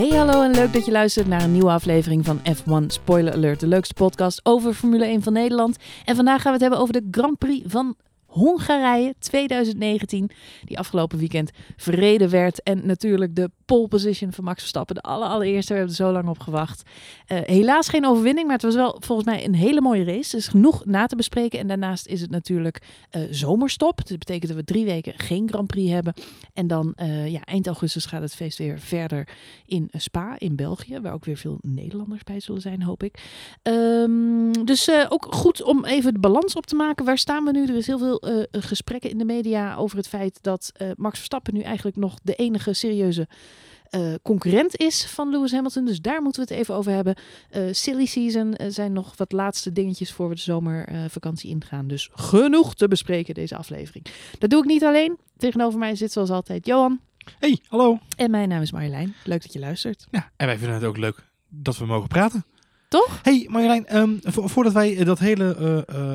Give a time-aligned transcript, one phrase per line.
[0.00, 3.60] Hey hallo en leuk dat je luistert naar een nieuwe aflevering van F1 Spoiler Alert,
[3.60, 5.76] de leukste podcast over Formule 1 van Nederland.
[6.04, 7.96] En vandaag gaan we het hebben over de Grand Prix van
[8.30, 10.30] Hongarije 2019,
[10.64, 12.62] die afgelopen weekend verreden werd.
[12.62, 15.72] En natuurlijk de pole position van Max Verstappen, de aller, allereerste.
[15.72, 16.82] We hebben er zo lang op gewacht.
[17.28, 20.36] Uh, helaas geen overwinning, maar het was wel volgens mij een hele mooie race.
[20.36, 21.58] Dus genoeg na te bespreken.
[21.58, 23.96] En daarnaast is het natuurlijk uh, zomerstop.
[23.96, 26.14] Dus dat betekent dat we drie weken geen Grand Prix hebben.
[26.54, 29.28] En dan uh, ja, eind augustus gaat het feest weer verder
[29.66, 31.00] in Spa, in België.
[31.00, 33.22] Waar ook weer veel Nederlanders bij zullen zijn, hoop ik.
[33.62, 37.04] Um, dus ook goed om even de balans op te maken.
[37.04, 37.62] Waar staan we nu?
[37.66, 41.16] Er is heel veel uh, gesprekken in de media over het feit dat uh, Max
[41.16, 43.28] Verstappen nu eigenlijk nog de enige serieuze
[43.90, 45.84] uh, concurrent is van Lewis Hamilton.
[45.84, 47.16] Dus daar moeten we het even over hebben.
[47.70, 51.86] silly season zijn nog wat laatste dingetjes voor we de zomervakantie ingaan.
[51.86, 54.06] Dus genoeg te bespreken deze aflevering.
[54.38, 55.18] Dat doe ik niet alleen.
[55.36, 57.00] Tegenover mij zit zoals altijd Johan.
[57.38, 57.98] Hey, hallo.
[58.16, 59.14] En mijn naam is Marjolein.
[59.24, 60.06] Leuk dat je luistert.
[60.10, 62.44] Ja, en wij vinden het ook leuk dat we mogen praten.
[62.90, 63.18] Toch?
[63.22, 66.12] Hey Marjolein, um, vo voordat wij dat hele uh,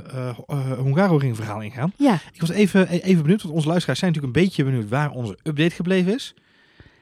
[0.50, 1.94] uh, Hungaroring verhaal ingaan.
[1.98, 2.20] Ja.
[2.34, 5.38] Ik was even, even benieuwd, want onze luisteraars zijn natuurlijk een beetje benieuwd waar onze
[5.44, 6.34] update gebleven is.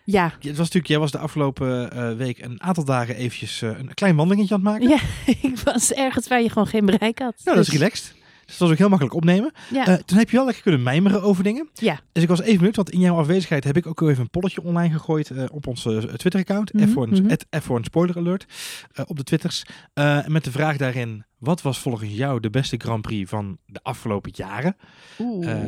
[0.03, 0.23] Ja.
[0.39, 4.55] Het was natuurlijk, jij was de afgelopen week een aantal dagen eventjes een klein wandelingetje
[4.55, 4.89] aan het maken.
[4.89, 4.99] Ja,
[5.49, 7.35] ik was ergens waar je gewoon geen bereik had.
[7.43, 8.15] Nou, dat is relaxed.
[8.53, 9.51] Dus dat was ook heel makkelijk opnemen.
[9.71, 9.87] Ja.
[9.87, 11.69] Uh, toen heb je wel lekker kunnen mijmeren over dingen.
[11.73, 11.99] Ja.
[12.11, 14.63] Dus ik was even benieuwd, want in jouw afwezigheid heb ik ook even een polletje
[14.63, 16.73] online gegooid uh, op onze Twitter-account.
[16.73, 17.33] Mhm, F1, mhm.
[17.57, 18.45] F1 Spoiler Alert
[19.05, 19.65] op de Twitters.
[20.27, 24.31] met de vraag daarin, wat was volgens jou de beste Grand Prix van de afgelopen
[24.35, 24.75] jaren?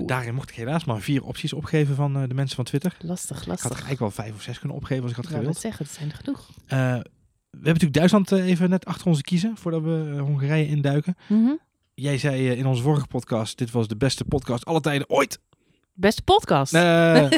[0.06, 2.96] daarin mocht ik helaas maar vier opties opgeven van de mensen van Twitter.
[3.00, 3.54] Lastig, lastig.
[3.56, 5.54] Ik had er eigenlijk wel vijf of zes kunnen opgeven als ik had Ik gewild.
[5.54, 6.50] net zeggen, dat zijn er genoeg.
[6.68, 7.04] we hebben
[7.52, 11.16] natuurlijk Duitsland even net achter ons kiezen voordat we Hongarije induiken.
[11.28, 11.52] Mhm.
[11.96, 15.40] Jij zei uh, in onze vorige podcast, dit was de beste podcast alle tijden ooit.
[15.94, 16.74] Beste podcast.
[16.74, 16.82] Uh,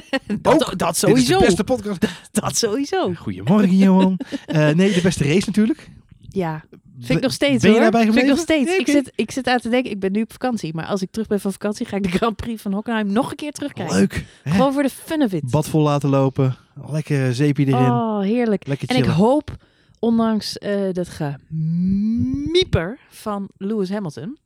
[0.41, 1.39] dat, ook, dat sowieso.
[1.39, 2.05] Dit is de beste podcast.
[2.31, 3.13] dat sowieso.
[3.13, 4.19] Goedemorgen, Johan.
[4.47, 5.90] uh, nee, de beste race natuurlijk.
[6.29, 6.63] Ja,
[7.00, 7.91] vind ik nog steeds ben je hoor.
[7.91, 8.69] vind ik nog steeds.
[8.69, 10.73] Nee, ik, zit, ik zit aan te denken, ik ben nu op vakantie.
[10.73, 13.29] Maar als ik terug ben van vakantie, ga ik de Grand Prix van Hockenheim nog
[13.29, 13.96] een keer terugkijken.
[13.96, 14.25] Leuk.
[14.44, 14.51] Hè?
[14.51, 15.50] Gewoon voor de fun of it.
[15.51, 16.56] Bad vol laten lopen.
[16.91, 17.91] Lekker zeepje erin.
[17.91, 18.67] Oh, heerlijk.
[18.67, 19.56] En ik hoop,
[20.00, 24.38] ondanks uh, dat gemieper van Lewis Hamilton,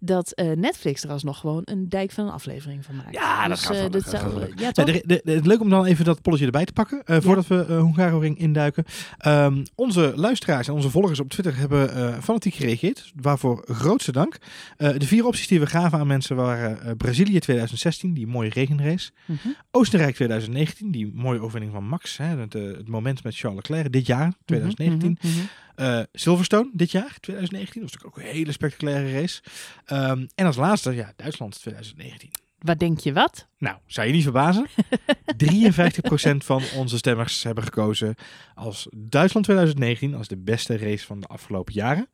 [0.00, 3.14] dat uh, Netflix er alsnog gewoon een dijk van een aflevering van maakt.
[3.14, 4.84] Ja, dat dus, gaat dat zou, ja, Ja, toch?
[4.84, 7.46] de, de, de, het leuk om dan even dat polletje erbij te pakken, uh, voordat
[7.46, 8.84] we uh, Hungaroring induiken.
[9.26, 14.38] Um, onze luisteraars en onze volgers op Twitter hebben uh, fanatiek gereageerd, waarvoor grootste dank.
[14.78, 18.50] Uh, de vier opties die we gaven aan mensen waren uh, Brazilië 2016, die mooie
[18.50, 19.10] regenrace.
[19.24, 19.48] Mhm.
[19.70, 23.92] Oostenrijk 2019, die mooie overwinning van Max, hè, het, uh, het moment met Charles Leclerc
[23.92, 25.18] dit jaar, 2019.
[25.20, 25.46] Mhm, mhm.
[25.80, 27.80] Uh, Silverstone dit jaar, 2019.
[27.80, 29.42] Dat was natuurlijk ook een hele spectaculaire race.
[29.86, 32.30] Um, en als laatste, ja, Duitsland 2019.
[32.58, 33.46] Wat denk je wat?
[33.58, 34.66] Nou, zou je niet verbazen?
[35.44, 38.14] 53% van onze stemmers hebben gekozen
[38.54, 42.08] als Duitsland 2019 als de beste race van de afgelopen jaren.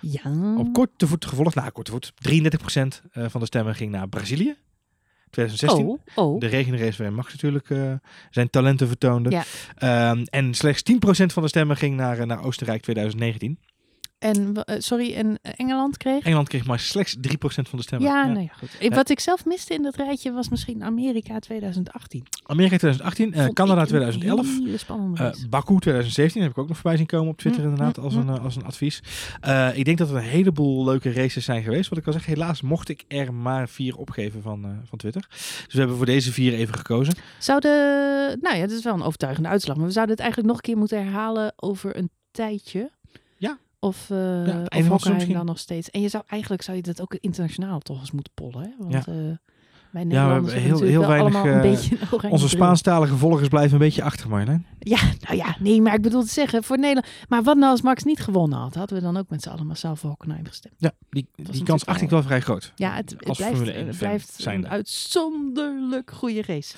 [0.00, 0.56] Ja.
[0.56, 2.32] Op korte voet gevolgd, nou korte voet, 33%
[3.12, 4.56] uh, van de stemmen ging naar Brazilië.
[5.30, 5.86] 2016.
[5.86, 6.40] Oh, oh.
[6.40, 7.92] De regenrace waarin Max natuurlijk uh,
[8.30, 9.30] zijn talenten vertoonde.
[9.78, 10.10] Ja.
[10.10, 10.96] Um, en slechts 10%
[11.26, 13.58] van de stemmen ging naar, uh, naar Oostenrijk 2019.
[14.18, 16.24] En, uh, sorry, en Engeland kreeg?
[16.24, 18.08] Engeland kreeg maar slechts 3% van de stemmen.
[18.08, 18.32] Ja, ja.
[18.32, 18.76] nee, goed.
[18.80, 18.88] Ja.
[18.88, 22.22] Wat ik zelf miste in dat rijtje was misschien Amerika 2018.
[22.42, 24.46] Amerika 2018, uh, Canada ik 2011,
[25.20, 28.14] uh, Baku 2017 heb ik ook nog voorbij zien komen op Twitter Mm, inderdaad als
[28.14, 29.02] een, uh, als een advies.
[29.46, 31.88] Uh, ik denk dat er een heleboel leuke races zijn geweest.
[31.88, 35.26] Wat ik al zeg, helaas mocht ik er maar vier opgeven van, van Twitter.
[35.30, 37.14] Dus we hebben voor deze vier even gekozen.
[37.38, 37.70] Zouden,
[38.40, 39.76] nou ja, dat is wel een overtuigende uitslag.
[39.76, 42.90] Maar we zouden het eigenlijk nog een keer moeten herhalen over een tijdje.
[43.80, 45.90] Of, uh, ja, of Hockenheim dan nog steeds.
[45.90, 48.62] En je zou eigenlijk zou je dat ook internationaal toch eens moeten pollen.
[48.62, 48.70] Hè?
[48.78, 49.12] Want ja.
[49.12, 49.36] uh,
[49.90, 51.34] wij ja, Nederlanders we hebben heel, heel wel weinig.
[51.34, 54.56] allemaal een beetje een onze Spaanstalige volgers blijven een beetje achter, hè?
[54.78, 57.06] Ja, nou ja, nee, maar ik bedoel te zeggen voor Nederland.
[57.28, 58.74] Maar wat nou als Max niet gewonnen had?
[58.74, 60.74] Hadden we dan ook met z'n allen massaal voor Hockenheim gestemd?
[60.78, 62.72] Ja, die, die kans acht ik wel vrij groot.
[62.74, 66.74] Ja, het, het als blijft, het blijft een uitzonderlijk goede race.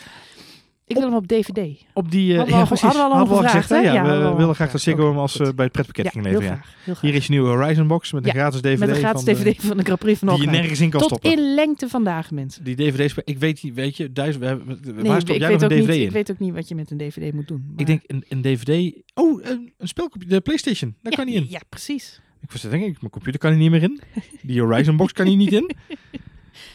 [0.90, 1.84] Ik wil hem op DVD.
[1.92, 2.84] Op die, hadden ja, we, precies.
[2.84, 3.92] hadden we al, hadden we al gezegd, gezegd, hè?
[3.92, 6.46] Ja, we, we willen graag dat Ziggo hem als uh, bij het pretpakket ging leveren.
[6.46, 6.54] Ja.
[6.54, 7.10] graag, heel graag.
[7.10, 8.78] Hier is je nieuwe Horizon Box met een gratis DVD.
[8.78, 10.90] Met een gratis van DVD de, van de Grand Prix van Die je nergens in
[10.90, 11.32] kan Tot stoppen.
[11.32, 12.64] in lengte vandaag, mensen.
[12.64, 15.62] Die DVD's, ik weet niet, weet je, duizend, we hebben, Nee, waar stop jij nog
[15.62, 16.02] een DVD niet, in?
[16.02, 17.72] ik weet ook niet wat je met een DVD moet doen.
[17.76, 21.46] Ik denk een, een DVD, oh, een, een de Playstation, daar kan niet in.
[21.48, 22.20] Ja, precies.
[22.42, 24.00] Ik was denk ik, mijn computer kan hier niet meer in.
[24.42, 25.70] Die Horizon Box kan hier niet in.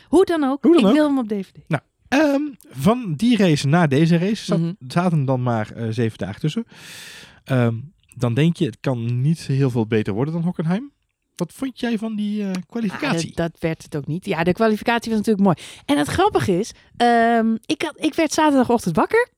[0.09, 1.57] Hoe dan ook, ik wil hem op DVD.
[1.67, 1.81] Nou,
[2.15, 4.73] Um, van die race naar deze race zat, Mhm.
[4.87, 6.65] zaten dan maar uh, zeven dagen tussen.
[7.51, 10.91] Um, dan denk je, het kan niet heel veel beter worden dan Hockenheim.
[11.35, 13.29] Wat vond jij van die uh, kwalificatie?
[13.29, 14.25] Ah, dat, dat, werd het ook niet.
[14.25, 15.57] Ja, de kwalificatie was natuurlijk mooi.
[15.85, 19.29] En het grappige is, um, ik, had, ik werd zaterdagochtend wakker.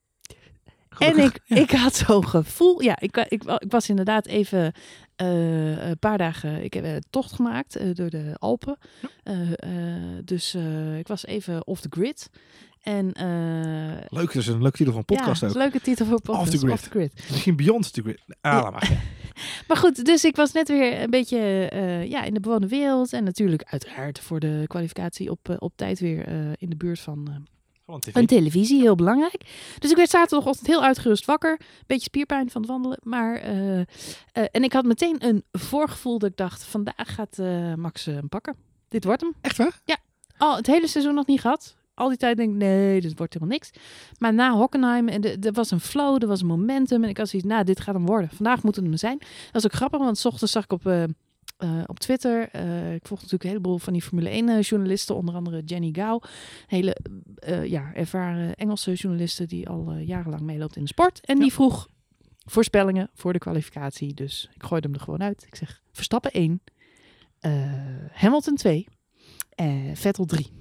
[0.99, 1.55] En ik, ja.
[1.55, 2.81] ik had zo'n gevoel.
[2.81, 4.71] Ja, ik, ik, ik was inderdaad even
[5.15, 6.63] eh, een paar dagen.
[6.63, 8.77] Ik heb een tocht gemaakt eh, door de Alpen.
[9.23, 12.29] Eh, eh, dus eh, ik was even off the grid.
[12.81, 15.53] En eh, Leuk, dat is een leuke titel van een podcast ja, ook.
[15.53, 16.53] een leuke titel voor een podcast.
[16.53, 17.11] Off the grid.
[17.13, 17.13] grid.
[17.29, 18.21] Misschien Beyond the Grid.
[18.41, 18.69] Ah, Ja.
[18.69, 18.91] maar.
[19.67, 23.13] Maar goed, dus ik was net weer een beetje eh, ja, in de bewoonde wereld.
[23.13, 26.99] En natuurlijk uiteraard voor de kwalificatie op, eh, op tijd weer eh, in de buurt
[26.99, 27.45] van,
[27.95, 28.15] tv.
[28.15, 29.41] Een televisie, heel belangrijk.
[29.79, 31.59] Dus ik werd zaterdagochtend heel uitgerust wakker.
[31.87, 32.99] Beetje spierpijn van het wandelen.
[33.03, 33.85] Maar, eh, eh,
[34.51, 38.55] en ik had meteen een voorgevoel dat ik dacht, vandaag gaat eh, Max hem pakken.
[38.87, 39.33] Dit wordt hem.
[39.41, 39.81] Echt waar?
[40.37, 41.75] Al het hele seizoen nog niet gehad.
[41.93, 43.69] Al die tijd denk ik, nee, dit wordt helemaal niks.
[44.17, 47.03] Maar na Hockenheim, en de- er was een flow, er was een momentum.
[47.03, 48.29] En ik had zoiets, nou, dit gaat hem worden.
[48.33, 49.17] Vandaag moet het hem zijn.
[49.19, 50.85] Dat was ook grappig, want s ochtends zag ik op,
[51.57, 52.49] eh, eh, op Twitter...
[52.51, 55.15] eh, ik volg natuurlijk een heleboel van die Formule 1-journalisten.
[55.15, 56.19] onder andere Jenny Gao.
[56.67, 56.97] Hele
[57.35, 61.25] eh, ja, ervaren Engelse journalisten die al eh, jarenlang meeloopt in de sport.
[61.25, 61.41] En Ja.
[61.41, 61.87] die vroeg
[62.45, 64.13] voorspellingen voor de kwalificatie.
[64.13, 65.43] Dus ik gooide hem er gewoon uit.
[65.47, 66.61] Ik zeg, Verstappen 1,
[67.39, 67.51] eh,
[68.11, 68.87] Hamilton 2,
[69.55, 70.51] eh Vettel 3.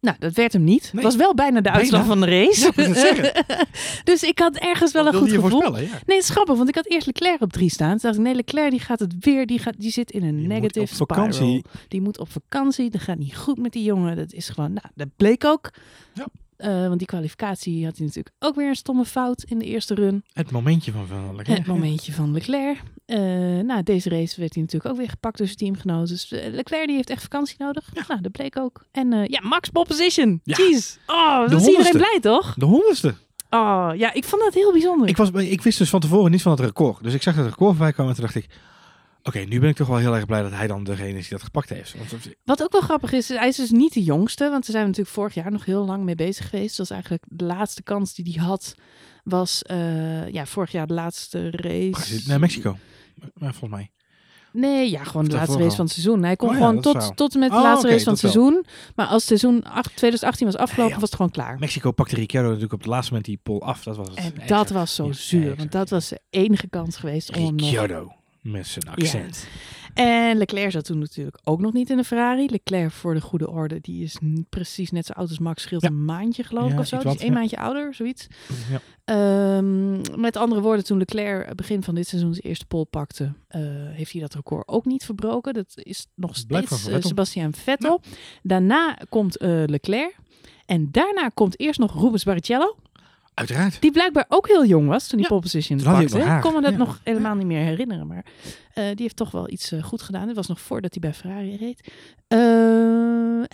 [0.00, 0.16] Nou.
[0.18, 0.82] Dat werd hem niet.
[0.84, 1.02] Het Nee.
[1.02, 2.20] was wel bijna de uitslag Bijna.
[2.20, 2.72] van de race.
[2.76, 3.64] Ja,
[4.12, 5.50] dus ik had ergens wel een goed je gevoel.
[5.50, 5.82] voorspellen?
[5.82, 5.88] Ja.
[6.06, 7.88] Nee, het is grappig, want ik had eerst Leclerc op 3 staan.
[7.90, 10.28] Toen dacht ik, nee, Leclerc die gaat het weer, die, gaat, die zit in een
[10.36, 11.64] Die moet negative op vakantie.
[11.88, 14.16] Die moet op vakantie, dat gaat niet goed met die jongen.
[14.16, 15.70] Dat is gewoon, nou, dat bleek ook.
[16.14, 16.26] Ja.
[16.60, 19.94] Eh, want die kwalificatie had hij natuurlijk ook weer een stomme fout in de eerste
[19.94, 20.24] run.
[20.32, 21.58] Het momentje van Van Leclerc.
[21.58, 22.82] Het momentje van Leclerc.
[23.06, 23.18] Eh
[23.58, 26.08] nou, deze race werd hij natuurlijk ook weer gepakt door zijn teamgenoten.
[26.08, 27.90] Dus eh, Leclerc die heeft echt vakantie nodig.
[28.08, 28.84] Nou, dat bleek ook.
[28.92, 30.40] En ja, Max pole position.
[30.44, 30.56] Ja.
[30.56, 30.98] Jeez.
[31.06, 32.54] Oh, dat is iedereen blij, toch?
[32.54, 33.14] De honderdste.
[33.50, 35.08] Oh, ja, ik vond dat heel bijzonder.
[35.08, 37.02] Ik, was, ik wist dus van tevoren niet van het record.
[37.02, 38.48] Dus ik zag dat het record voorbij kwam en toen dacht ik...
[39.22, 41.30] Oké, nu ben ik toch wel heel erg blij dat hij dan degene is die
[41.36, 41.94] dat gepakt heeft.
[41.98, 42.12] Want,
[42.44, 44.42] Wat ook wel grappig is, hij is dus niet de jongste.
[44.50, 46.68] Want daar zijn natuurlijk vorig jaar nog heel lang mee bezig geweest.
[46.68, 48.74] Dat was eigenlijk de laatste kans die hij had.
[49.24, 52.22] Was eh, ja, vorig jaar de laatste race.
[52.26, 52.76] Nee, Mexico.
[53.34, 53.90] Maar volgens mij.
[54.52, 56.22] Nee, ja, gewoon de laatste race van het seizoen.
[56.22, 58.22] Hij kon Oh ja, gewoon tot, tot en met de Oh, laatste race van het
[58.22, 58.30] wel.
[58.32, 58.64] seizoen.
[58.94, 61.00] Maar als het seizoen acht- 2018 was afgelopen, Nee, ja.
[61.00, 61.58] was het gewoon klaar.
[61.58, 63.82] Mexico pakte Ricciardo natuurlijk op het laatste moment die pol af.
[63.82, 65.56] Dat was het En dat was zo Ja, zuur.
[65.56, 67.58] Want dat was de enige kans geweest om.
[67.58, 68.12] Ricciardo.
[68.42, 69.48] Met zijn accent.
[69.94, 72.48] En Leclerc zat toen natuurlijk ook nog niet in de Ferrari.
[72.50, 75.62] Leclerc, voor de goede orde, die is precies net zo oud als Max.
[75.62, 75.88] Scheelt Ja.
[75.88, 76.98] een maandje, geloof ik, of zo.
[76.98, 78.26] Dus één maandje ouder, zoiets.
[79.04, 83.60] Ehm, met andere woorden, toen Leclerc begin van dit seizoen zijn eerste pole pakte, eh,
[83.90, 85.54] heeft hij dat record ook niet verbroken.
[85.54, 87.08] Dat is nog steeds eh, Vettel.
[87.08, 88.00] Sebastian Vettel.
[88.42, 90.16] Daarna komt eh, Leclerc.
[90.66, 92.76] En daarna komt eerst nog Rubens Barrichello.
[93.34, 93.80] Uiteraard.
[93.80, 96.18] Die blijkbaar ook heel jong was toen hij Ja, pole position toen pakte.
[96.18, 96.76] Ik kon me dat Ja.
[96.78, 98.06] nog helemaal niet meer herinneren.
[98.06, 98.24] Maar
[98.74, 100.26] eh, die heeft toch wel iets eh, goed gedaan.
[100.26, 101.92] Dit was nog voordat hij bij Ferrari reed.
[102.28, 102.38] Eh,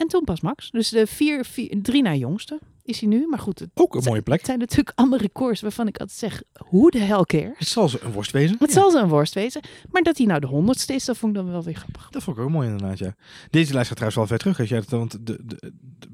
[0.00, 0.70] en toen pas Max.
[0.70, 3.26] Dus de vier, vier, drie na jongste is hij nu.
[3.28, 4.36] Maar goed, het, Ook een mooie plek.
[4.36, 7.58] het zijn natuurlijk allemaal records waarvan ik altijd zeg, hoe de hell cares?
[7.58, 8.56] Het zal ze een worst wezen.
[8.58, 8.80] Het Ja.
[8.80, 9.60] zal ze een worst wezen.
[9.90, 12.10] Maar dat hij nou de honderdste is, dat vond ik dan wel weer grappig.
[12.10, 13.14] Dat vond ik ook mooi inderdaad, ja.
[13.50, 14.58] Deze lijst gaat trouwens wel ver terug.
[14.60, 16.08] Als jij het, want de, de, de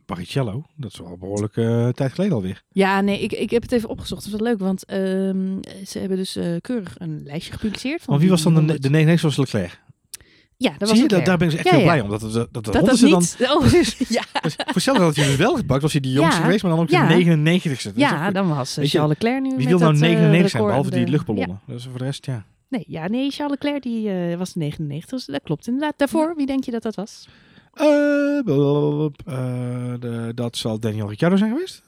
[0.77, 2.63] dat is wel een behoorlijke eh, tijd geleden alweer.
[2.69, 4.25] Ja, nee, ik, ik heb het even opgezocht.
[4.25, 8.03] Dat is wel leuk, want ehm, ze hebben dus eh, keurig een lijstje gepubliceerd.
[8.03, 8.83] Van wie was dan de, 100.
[8.83, 9.81] de 99 was Leclerc?
[10.63, 11.85] Ja, dat was Zie je, daar, ben ik dus echt Ja, heel ja.
[11.93, 12.11] blij om.
[12.11, 13.19] Dat, dat, dat de Dat dat honderdste dan...
[13.19, 13.37] niet...
[13.51, 14.41] Oh, ja.
[14.43, 16.73] Dus voor hetzelfde had hij dus wel gepakt, was hij die jongste Ja, geweest, maar
[16.73, 17.07] dan ook ja.
[17.09, 17.63] de 99ste.
[17.69, 20.03] Dus ja, dat- dan was eh, Weet je, Charles Leclerc nu Wie wil nou dat,
[20.03, 21.61] eh, 99 zijn, behalve die luchtballonnen?
[21.67, 22.33] Dus voor de rest, ja.
[22.33, 22.45] Ja.
[22.69, 25.95] Nee, ja, nee, Charles Leclerc die, eh, was de 99 dus dat klopt inderdaad.
[25.97, 27.29] Daarvoor, wie denk je dat dat was?
[27.75, 28.45] Eh, eh,
[30.01, 31.83] de, dat zal Daniel Ricciardo zijn geweest?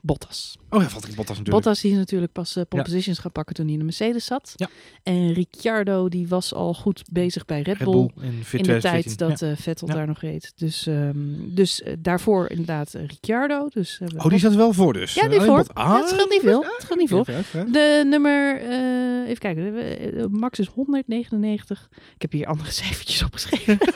[0.00, 0.56] Bottas.
[0.70, 1.64] Oh ja, Valtteri Bottas natuurlijk.
[1.64, 2.88] Bottas die is natuurlijk pas eh pole Ja.
[2.88, 4.52] positions gaan pakken toen hij in de Mercedes zat.
[4.56, 4.68] Ja.
[5.02, 8.10] En Ricciardo die was al goed bezig bij Red, Red Bull.
[8.14, 9.50] Bull in, In de tijd dat Ja.
[9.50, 10.52] eh, Vettel daar nog reed.
[10.56, 11.16] Dus, ehm,
[11.54, 13.68] dus eh, daarvoor inderdaad Ricciardo.
[13.68, 15.14] Dus, Oh, die zat wel voor dus.
[15.14, 15.64] Ja, die voor.
[15.74, 16.62] Ja, het scheelt niet veel.
[16.62, 17.24] Het scheelt niet veel.
[17.72, 18.60] De nummer,
[19.26, 21.88] even kijken, Max is 199.
[22.14, 23.78] Ik heb hier andere cijfertjes opgeschreven.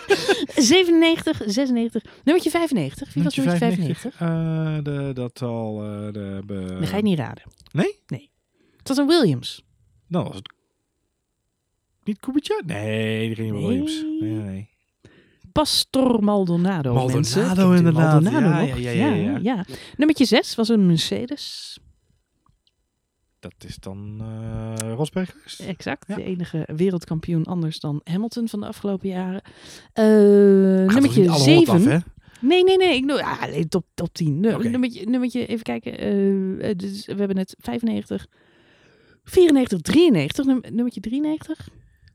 [0.56, 3.14] 97, 96, nummertje 95.
[3.14, 4.20] Wie was nummertje 95?
[4.20, 5.82] Eh, de, dat al...
[6.06, 7.42] eh, de, be- Dat ga je niet raden.
[7.72, 8.30] Nee?
[8.76, 9.64] Het was een Williams.
[10.08, 10.52] Dan was het...
[12.04, 12.60] Niet Kubica?
[12.66, 13.68] Nee, die ging niet Nee.
[13.68, 14.02] Williams.
[14.20, 14.70] Nee, nee, nee.
[15.52, 17.76] Pastor Maldonado, Maldonado, mensen.
[17.76, 18.22] Inderdaad.
[18.22, 19.64] Maldonado Ja, ja, ja, ja, ja.
[19.96, 21.78] Nummertje 6 was een Mercedes.
[23.40, 25.58] Dat is dan eh Rosberg?
[25.58, 26.04] Exact.
[26.08, 26.14] Ja.
[26.14, 29.42] De enige wereldkampioen anders dan Hamilton van de afgelopen jaren.
[29.92, 30.04] Eh,
[30.84, 31.74] toch nummertje niet alle honderd 7.
[31.74, 31.98] af, hè?
[32.42, 32.96] Nee, nee, nee.
[32.96, 34.40] Ik doe, ja, alleen top, top 10.
[34.40, 34.68] Nu- Oké.
[34.68, 35.98] Nummertje, nummertje, even kijken.
[35.98, 38.26] eh, eh, dus we hebben net 95,
[39.24, 40.44] 94, 93.
[40.44, 41.68] Num- nummertje 93.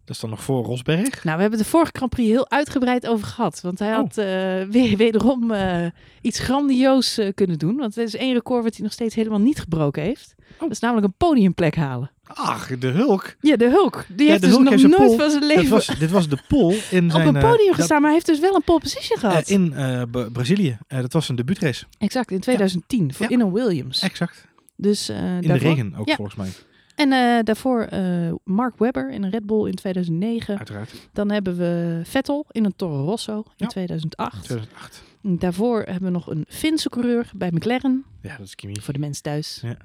[0.05, 1.23] Dat is dan nog voor Rosberg.
[1.23, 3.61] Nou, we hebben de vorige Grand Prix heel uitgebreid over gehad.
[3.61, 3.95] Want hij Oh.
[3.95, 4.25] had eh,
[4.63, 5.51] weer, wederom
[6.21, 7.75] iets grandioos kunnen doen.
[7.77, 10.35] Want er is één record wat hij nog steeds helemaal niet gebroken heeft.
[10.53, 10.59] Oh.
[10.59, 12.11] Dat is namelijk een podiumplek halen.
[12.27, 13.35] Ach, de Hulk.
[13.41, 14.05] Ja, de Hulk.
[14.09, 16.27] Die Ja, heeft dus nog heeft nooit pole- van zijn Dit leven was, dit was
[16.29, 17.27] de pole in op zijn...
[17.27, 17.97] een eh, podium dat- gestaan.
[18.01, 19.49] Maar hij heeft dus wel een pole position eh, gehad.
[19.49, 20.77] in eh, Bra- Brazilië.
[20.87, 21.85] Dat was zijn debuutrace.
[21.97, 23.13] exact, in 2010.
[23.13, 23.31] Voor Ja.
[23.31, 24.01] in een Williams.
[24.01, 24.47] Exact.
[24.75, 26.15] Dus, In de regen ook Ja.
[26.15, 26.49] volgens mij.
[26.95, 27.87] En daarvoor
[28.43, 30.57] Mark Webber in een Red Bull in 2009.
[30.57, 30.93] Uiteraard.
[31.13, 33.67] Dan hebben we Vettel in een Toro Rosso in Ja.
[33.67, 34.43] 2008.
[34.43, 35.03] 2008.
[35.21, 38.03] Daarvoor hebben we nog een Finse coureur bij McLaren.
[38.21, 38.73] Ja, dat is Kimi.
[38.81, 39.59] Voor de mensen thuis.
[39.61, 39.77] Ja.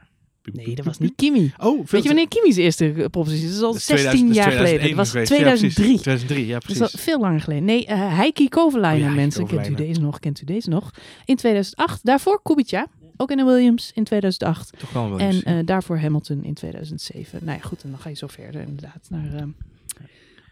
[0.53, 1.53] Nee, dat was niet Kimi.
[1.59, 3.51] Oh, Weet je wanneer Kimi's eerste propositie is?
[3.51, 4.97] Dat is al Dat is 16 2000 jaar geleden.
[4.97, 5.31] Dat 2001 was geweest.
[5.31, 5.75] Ja, precies.
[5.75, 5.99] 2003.
[5.99, 7.01] 2003, ja Dat is precies.
[7.01, 7.65] veel langer geleden.
[7.65, 9.47] Nee, eh Heikki Kovalainen, Oh ja, mensen.
[9.47, 10.19] Kent u deze nog?
[10.19, 10.91] Kent u deze nog?
[11.25, 12.01] In 2008.
[12.05, 12.87] Daarvoor Kubica.
[13.17, 14.73] Ook in de Williams in 2008.
[14.79, 15.43] Toch wel wel En eens.
[15.43, 17.39] eh, daarvoor Hamilton in 2007.
[17.43, 17.83] Nou ja, goed.
[17.83, 19.43] En dan ga je zo verder inderdaad naar eh,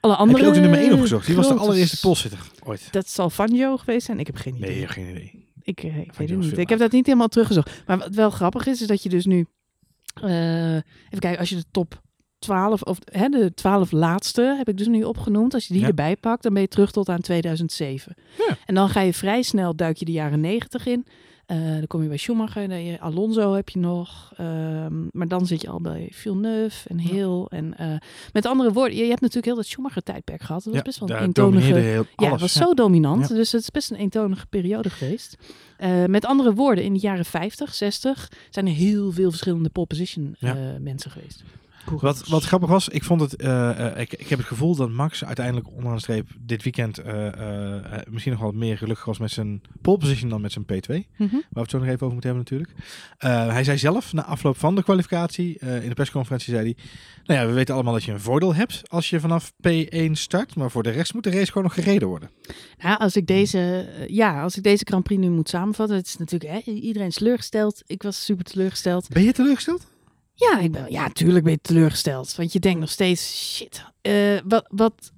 [0.01, 1.27] alle Heb andere je ook de nummer 1 opgezocht?
[1.27, 2.89] Die was de allereerste polsitter ooit.
[2.91, 4.19] Dat zal Fangio geweest zijn.
[4.19, 4.77] Ik heb geen idee.
[4.77, 5.49] Nee, geen idee.
[5.63, 6.59] Ik, ik weet het niet.
[6.59, 7.83] Ik heb dat niet helemaal teruggezocht.
[7.87, 9.47] Maar wat wel grappig is, is dat je dus nu...
[10.23, 12.01] eh, even kijken, als je de top
[12.39, 15.55] 12, of hè, de 12 laatste heb ik dus nu opgenoemd.
[15.55, 15.89] Als je die Ja.
[15.89, 18.15] erbij pakt, dan ben je terug tot aan 2007.
[18.49, 18.57] Ja.
[18.67, 21.07] En dan ga je vrij snel, duik je de jaren 90 in.
[21.51, 24.33] Eh, dan kom je bij Schumacher, dan je Alonso heb je nog.
[24.37, 27.45] Ehm, maar dan zit je al bij Villeneuve en Hill.
[27.49, 27.95] En, eh,
[28.33, 30.65] met andere woorden, je, je hebt natuurlijk heel dat Schumacher-tijdperk gehad.
[30.65, 31.75] Dat was Ja, best wel een eentonige...
[31.75, 33.29] heel Ja, was zo dominant.
[33.29, 35.37] Dus het is best een eentonige periode geweest.
[35.77, 39.87] Eh, met andere woorden, in de jaren 50, 60 zijn er heel veel verschillende pole
[39.87, 40.37] position
[40.81, 41.43] mensen geweest.
[41.85, 44.91] Wat, wat grappig was, ik vond het, eh, eh, ik, ik heb het gevoel dat
[44.91, 47.29] Max uiteindelijk onderaan de streep dit weekend eh,
[48.11, 51.07] misschien nog wel meer gelukkig was met zijn pole position dan met zijn P2.
[51.17, 51.33] Mhm.
[51.33, 52.73] Waar we het zo nog even over moeten hebben natuurlijk.
[53.53, 56.85] Hij zei zelf na afloop van de kwalificatie, in de persconferentie zei hij,
[57.25, 60.57] nou ja, we weten allemaal dat je een voordeel hebt als je vanaf P1 start,
[60.57, 62.31] maar voor de rest moet de race gewoon nog gereden worden.
[62.79, 66.17] Nou, als ik deze, ja, als ik deze Grand Prix nu moet samenvatten, het is
[66.17, 67.83] natuurlijk hè, iedereen is teleurgesteld.
[67.87, 69.09] Ik was super teleurgesteld.
[69.09, 69.87] Ben je teleurgesteld?
[70.41, 74.39] Ja, ik ben, ja, tuurlijk ben je teleurgesteld, want je denkt nog steeds, shit, eh,
[74.45, 75.13] wat, wat,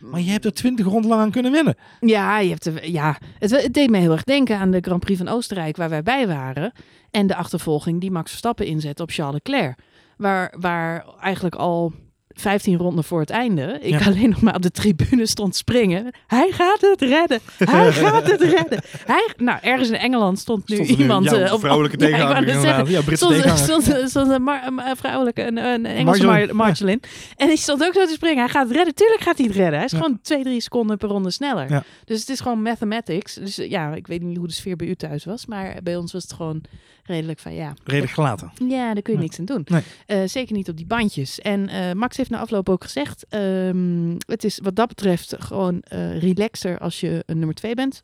[0.00, 1.76] Maar je hebt er 20 ronden lang aan kunnen winnen.
[2.00, 3.18] Ja, je hebt er, ja.
[3.38, 6.02] Het, het deed me heel erg denken aan de Grand Prix van Oostenrijk, waar wij
[6.02, 6.72] bij waren.
[7.10, 9.78] En de achtervolging die Max Verstappen inzet op Charles Leclerc.
[10.16, 11.92] Waar, waar eigenlijk al
[12.34, 14.06] 15 ronden voor het einde, ik Ja.
[14.06, 16.14] alleen nog maar op de tribune stond springen.
[16.26, 17.40] Hij gaat het redden.
[17.58, 18.82] Hij gaat het redden.
[19.04, 21.32] Hij, nou, ergens in Engeland stond nu Stond iemand...
[21.32, 23.82] eh, op- vrouwelijke ja, tegenhanger zeggen, Ja, Britse stond, tegenhanger.
[23.82, 26.46] stond, stond een, mar- een, een vrouwelijke, een, een Engelse Marjolein.
[26.46, 27.00] Mar- Marjolein.
[27.36, 28.38] En die stond ook zo te springen.
[28.38, 28.94] Hij gaat het redden.
[28.94, 29.74] Tuurlijk gaat hij het redden.
[29.74, 29.96] Hij is Ja.
[29.98, 31.70] gewoon twee, drie seconden per ronde sneller.
[31.70, 31.84] Ja.
[32.04, 33.34] Dus het is gewoon mathematics.
[33.34, 35.46] Dus eh, ja, ik weet niet hoe de sfeer bij u thuis was.
[35.46, 36.62] Maar bij ons was het gewoon
[37.06, 37.74] redelijk van ja.
[37.84, 38.52] Redelijk gelaten.
[38.68, 39.62] Ja, daar kun je niks aan doen.
[39.64, 39.82] Nee.
[40.06, 41.40] Eh, zeker niet op die bandjes.
[41.40, 45.80] En eh, Max heeft na afloop ook gezegd: ehm, het is wat dat betreft gewoon
[45.80, 48.02] eh relaxer als je een nummer twee bent.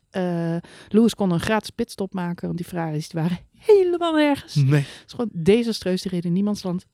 [0.87, 3.39] Lewis kon een gratis pitstop maken, want die Ferraris die waren
[3.71, 4.55] helemaal nergens.
[4.55, 4.79] Nee.
[4.79, 6.85] Het is gewoon desastreus, die reden in niemands land.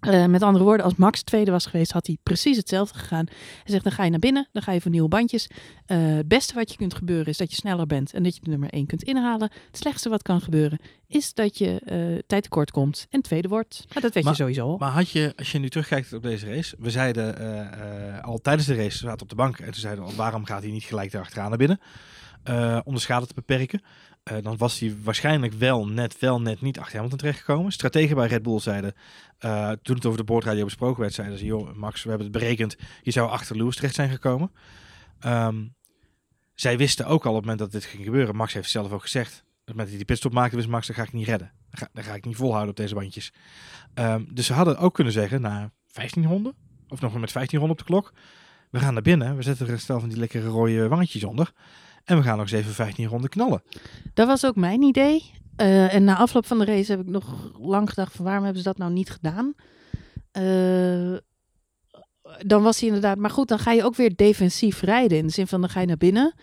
[0.00, 3.24] Eh, met andere woorden, als Max tweede was geweest, had hij precies hetzelfde gegaan.
[3.28, 5.46] Hij zegt, dan ga je naar binnen, dan ga je voor nieuwe bandjes.
[5.86, 8.40] Eh, het beste wat je kunt gebeuren is dat je sneller bent en dat je
[8.42, 9.50] de nummer 1 kunt inhalen.
[9.66, 13.84] Het slechtste wat kan gebeuren is dat je eh tijd tekort komt en tweede wordt.
[13.92, 14.76] Maar dat weet Maar- je sowieso al.
[14.78, 17.60] Maar had je, als je nu terugkijkt op deze race, we zeiden eh,
[18.16, 20.44] eh, al tijdens de race, we zaten op de bank en toen zeiden we, waarom
[20.44, 21.80] gaat hij niet gelijk erachteraan naar binnen?
[22.42, 23.82] Eh, om de schade te beperken.
[24.30, 27.72] Eh, dan was hij waarschijnlijk wel net, wel net niet achter Hamilton terechtgekomen.
[27.72, 28.94] Strategen bij Red Bull zeiden,
[29.38, 32.36] eh, toen het over de boordradio besproken werd, zeiden ze, joh Max, we hebben het
[32.36, 34.52] berekend, je zou achter Lewis terecht zijn gekomen.
[35.20, 35.66] Ehm,
[36.54, 39.02] zij wisten ook al op het moment dat dit ging gebeuren, Max heeft zelf ook
[39.02, 41.26] gezegd, op het moment dat hij die pitstop maakte, wist Max, dat ga ik niet
[41.26, 41.52] redden.
[41.92, 43.32] Dat ga, ik niet volhouden op deze bandjes.
[43.94, 46.54] Ehm, dus ze hadden ook kunnen zeggen, na 15 ronden,
[46.88, 48.12] of nog met 15 ronden op de klok,
[48.70, 51.52] we gaan naar binnen, we zetten er een stel van die lekkere rode wangetjes onder.
[52.04, 53.62] En we gaan nog eens even 15 ronden knallen.
[54.14, 55.32] Dat was ook mijn idee.
[55.56, 58.62] Eh, en na afloop van de race heb ik nog lang gedacht van waarom hebben
[58.62, 59.54] ze dat nou niet gedaan?
[60.30, 61.16] Eh,
[62.46, 65.18] dan was hij inderdaad, maar goed, dan ga je ook weer defensief rijden.
[65.18, 66.34] In de zin van dan ga je naar binnen.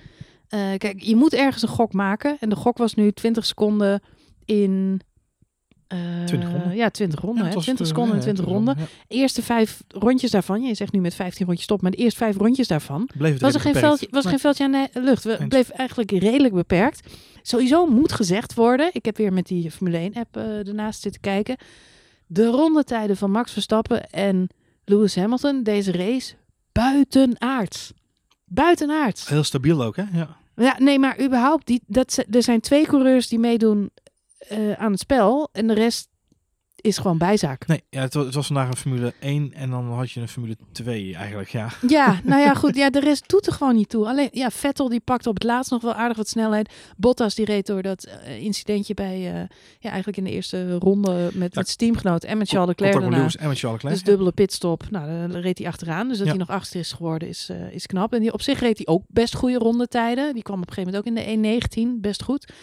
[0.48, 2.38] Eh, kijk, je moet ergens een gok maken.
[2.40, 4.02] En de gok was nu 20 seconden
[4.46, 5.02] in.
[5.88, 6.76] Eh, 20 ronden.
[6.76, 7.44] Ja, 20 ronden.
[7.44, 7.56] Ja, hè?
[7.56, 8.88] het was 20 het, seconden en ja, 20 het was ronden.
[9.08, 10.62] Eerste vijf rondjes daarvan.
[10.62, 13.10] Je zegt nu met 15 rondjes stop, maar de eerste vijf rondjes daarvan.
[13.18, 15.24] Bleef het was er geen, veldje, was geen veldje aan de lucht.
[15.24, 15.48] We Eens.
[15.48, 17.08] bleef eigenlijk redelijk beperkt.
[17.42, 18.90] Sowieso moet gezegd worden.
[18.94, 21.58] Ik heb weer met die Formule 1 app eh ernaast zitten kijken.
[22.26, 24.48] De rondetijden van Max Verstappen en
[24.86, 26.34] Lewis Hamilton deze race
[26.72, 27.94] buitenaards.
[28.46, 29.28] Buitenaards.
[29.30, 30.04] Heel stabiel ook, hè?
[30.14, 30.38] Ja.
[30.56, 33.90] Ja, nee, maar überhaupt die, dat er zijn twee coureurs die meedoen
[34.38, 36.08] eh, aan het spel en de rest
[36.82, 37.68] is gewoon bijzaak.
[37.68, 40.28] Nee, ja, het, was, het was vandaag een Formule 1 en dan had je een
[40.28, 41.70] Formule 2 eigenlijk, ja.
[41.88, 42.76] Ja, nou ja, goed.
[42.76, 44.08] Ja, de rest doet er gewoon niet toe.
[44.08, 46.74] Alleen, ja, Vettel die pakte op het laatst nog wel aardig wat snelheid.
[46.98, 49.42] Bottas die reed door dat eh, incidentje bij, eh,
[49.80, 53.18] ja, eigenlijk in de eerste ronde met, Ja, met teamgenoot en met Charles Leclerc daarna.
[53.18, 54.04] Lewis en met Charles Leclerc.
[54.04, 54.90] Dus dubbele pitstop.
[54.90, 56.08] Nou, dan reed hij achteraan.
[56.08, 56.32] Dus dat Ja.
[56.34, 58.14] hij nog achter is geworden is, is knap.
[58.14, 60.34] En die, op zich reed hij ook best goede rondetijden.
[60.34, 62.02] Die kwam op een gegeven moment ook in de 1.19.
[62.02, 62.54] Best goed.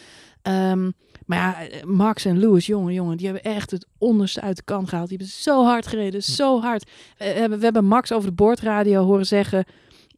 [0.45, 0.91] Ehm,
[1.27, 4.89] maar ja, Max en Lewis, jongen, jongen, die hebben echt het onderste uit de kan
[4.89, 5.09] gehaald.
[5.09, 6.91] Die hebben zo hard gereden, zo hard.
[7.17, 9.65] Eh, we, hebben, we hebben Max over de boordradio horen zeggen...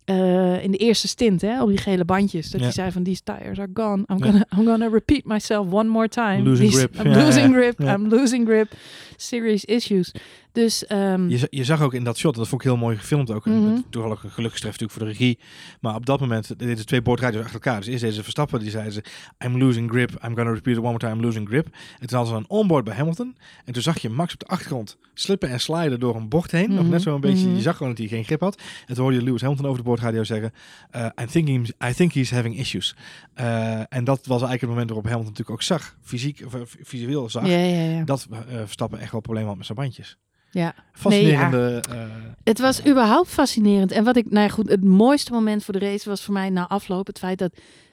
[0.04, 2.50] eh, in de eerste stint, hè, op die gele bandjes.
[2.50, 2.66] Dat Ja.
[2.66, 4.04] hij zei van, these tires are gone.
[4.10, 4.24] I'm Ja.
[4.24, 6.42] gonna, I'm gonna repeat myself one more time.
[6.42, 7.06] Losing These- grip.
[7.06, 7.80] I'm Ja, losing grip.
[7.80, 8.72] I'm losing grip.
[9.16, 10.14] Serious issues.
[10.56, 13.30] Dus ehm, Je, je zag ook in dat shot, dat vond ik heel mooi gefilmd
[13.30, 13.44] ook.
[13.46, 13.56] Mhm.
[13.56, 15.38] Mm Toevallig een gelukstref natuurlijk voor de regie.
[15.80, 17.80] Maar op dat moment deden ze twee boordradio's achter elkaar.
[17.80, 19.04] Dus eerst deze Verstappen, die zei ze...
[19.44, 21.66] I'm losing grip, I'm gonna repeat it one more time, I'm losing grip.
[21.98, 23.36] En toen hadden ze een onboard bij Hamilton.
[23.64, 26.68] En toen zag je Max op de achtergrond slippen en sliden door een bocht heen.
[26.68, 27.56] Nog Mhm, net zo een beetje, mhm.
[27.56, 28.62] je zag gewoon dat hij geen grip had.
[28.86, 30.52] En toen hoorde je Lewis Hamilton over de boordradio zeggen...
[30.90, 32.96] eh, I, think he's, I think he's having issues.
[33.34, 36.60] Eh, en dat was eigenlijk het moment waarop Hamilton natuurlijk ook zag, fysiek, of, eh,
[36.64, 37.46] visueel zag...
[37.46, 38.04] ja, ja, ja.
[38.04, 38.26] Dat
[38.64, 40.18] Verstappen echt wel problemen had met zijn bandjes.
[40.50, 40.74] Ja.
[40.92, 41.82] Fascinerende...
[41.90, 41.98] eh,
[42.44, 43.90] Het was überhaupt fascinerend.
[43.92, 46.50] En wat ik, nou ja, goed, het mooiste moment voor de race was voor mij
[46.50, 47.52] na afloop het feit dat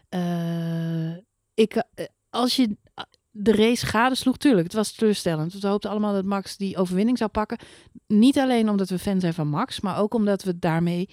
[0.09, 1.15] eh,
[1.53, 2.77] ik, eh, als je
[3.35, 5.53] de race gadesloeg, tuurlijk, het was teleurstellend.
[5.59, 7.57] We hoopten allemaal dat Max die overwinning zou pakken.
[8.07, 11.09] Niet alleen omdat we fan zijn van Max, maar ook omdat we daarmee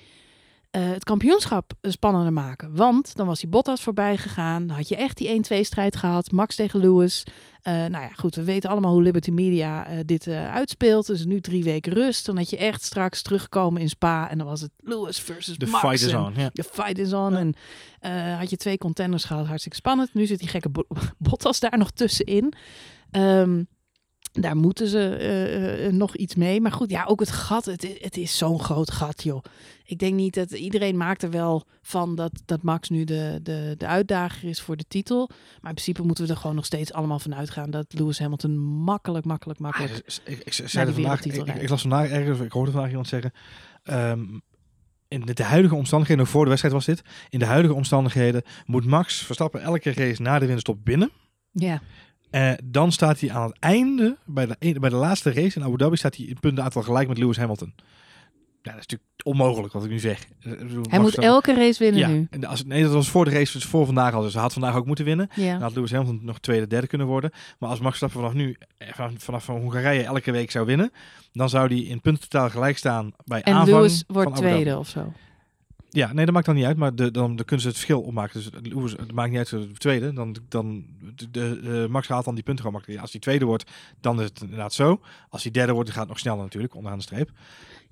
[0.70, 2.76] eh, het kampioenschap spannender maken.
[2.76, 4.66] Want dan was die Bottas voorbij gegaan.
[4.66, 6.30] Dan had je echt die 1-2 strijd gehad.
[6.30, 7.24] Max tegen Lewis.
[7.62, 11.06] Eh, nou ja, goed, we weten allemaal hoe Liberty Media eh, dit uitspeelt.
[11.06, 12.26] Dus nu drie weken rust.
[12.26, 14.30] Dan had je echt straks teruggekomen in Spa.
[14.30, 15.88] En dan was het Lewis versus de Max.
[15.88, 16.34] fight is on.
[16.52, 17.36] De fight is on.
[17.36, 17.54] En
[18.38, 19.46] had je twee contenders gehad.
[19.46, 20.14] Hartstikke spannend.
[20.14, 20.86] Nu zit die gekke Bo-
[21.18, 22.52] Bottas daar nog tussenin.
[23.10, 23.62] Ehm,
[24.32, 26.60] daar moeten ze eh, eh, nog iets mee.
[26.60, 27.64] Maar goed, ja, ook het gat.
[27.64, 29.42] Het, het is zo'n groot gat, joh.
[29.84, 33.74] Ik denk niet dat iedereen maakt er wel van dat, dat Max nu de, de,
[33.78, 35.26] de uitdager is voor de titel.
[35.28, 38.58] Maar in principe moeten we er gewoon nog steeds allemaal van uitgaan dat Lewis Hamilton
[38.58, 40.04] makkelijk, makkelijk, Ah, makkelijk.
[40.04, 43.32] dus ik, ik, zei vandaag, ik, ik, las vandaag ergens, ik hoorde vandaag iemand zeggen,
[43.82, 44.24] ehm,
[45.08, 48.84] in de, huidige omstandigheden, nog voor de wedstrijd was dit, in de huidige omstandigheden moet
[48.84, 51.10] Max Verstappen elke race na de winterstop binnen.
[51.52, 51.80] Ja,
[52.30, 55.64] Eh, dan staat hij aan het einde, bij de, een- bij de laatste race in
[55.64, 57.72] Abu Dhabi, staat hij in puntenaantal gelijk met Lewis Hamilton.
[58.62, 60.26] Ja, dat is natuurlijk onmogelijk wat ik nu zeg.
[60.40, 60.52] Eh,
[60.90, 62.26] hij moet elke race winnen ja, nu.
[62.30, 64.22] en als, nee, dat was voor de race, dus voor vandaag al.
[64.22, 65.28] Dus hij had vandaag ook moeten winnen.
[65.34, 65.52] Ja.
[65.52, 67.30] Dan had Lewis Hamilton nog tweede, derde kunnen worden.
[67.58, 70.92] Maar als Max Verstappen vanaf nu, eh, vanaf, vanaf van Hongarije elke week zou winnen,
[71.32, 74.52] dan zou hij in puntentotaal gelijk staan bij en aanvang Lewis van wordt Abu Dhabi.
[74.52, 75.12] tweede of zo.
[75.92, 78.00] Ja, nee, dat maakt dan niet uit, maar de, dan, dan kunnen ze het verschil
[78.00, 78.42] opmaken.
[78.62, 82.34] Dus het maakt niet uit de tweede, dan, dan de, de, de- Max haalt dan
[82.34, 83.02] die punten gewoon makkelijk.
[83.02, 85.00] Als hij tweede wordt, dan is het inderdaad zo.
[85.28, 87.30] Als hij derde wordt, dan gaat het nog sneller natuurlijk, onderaan de streep.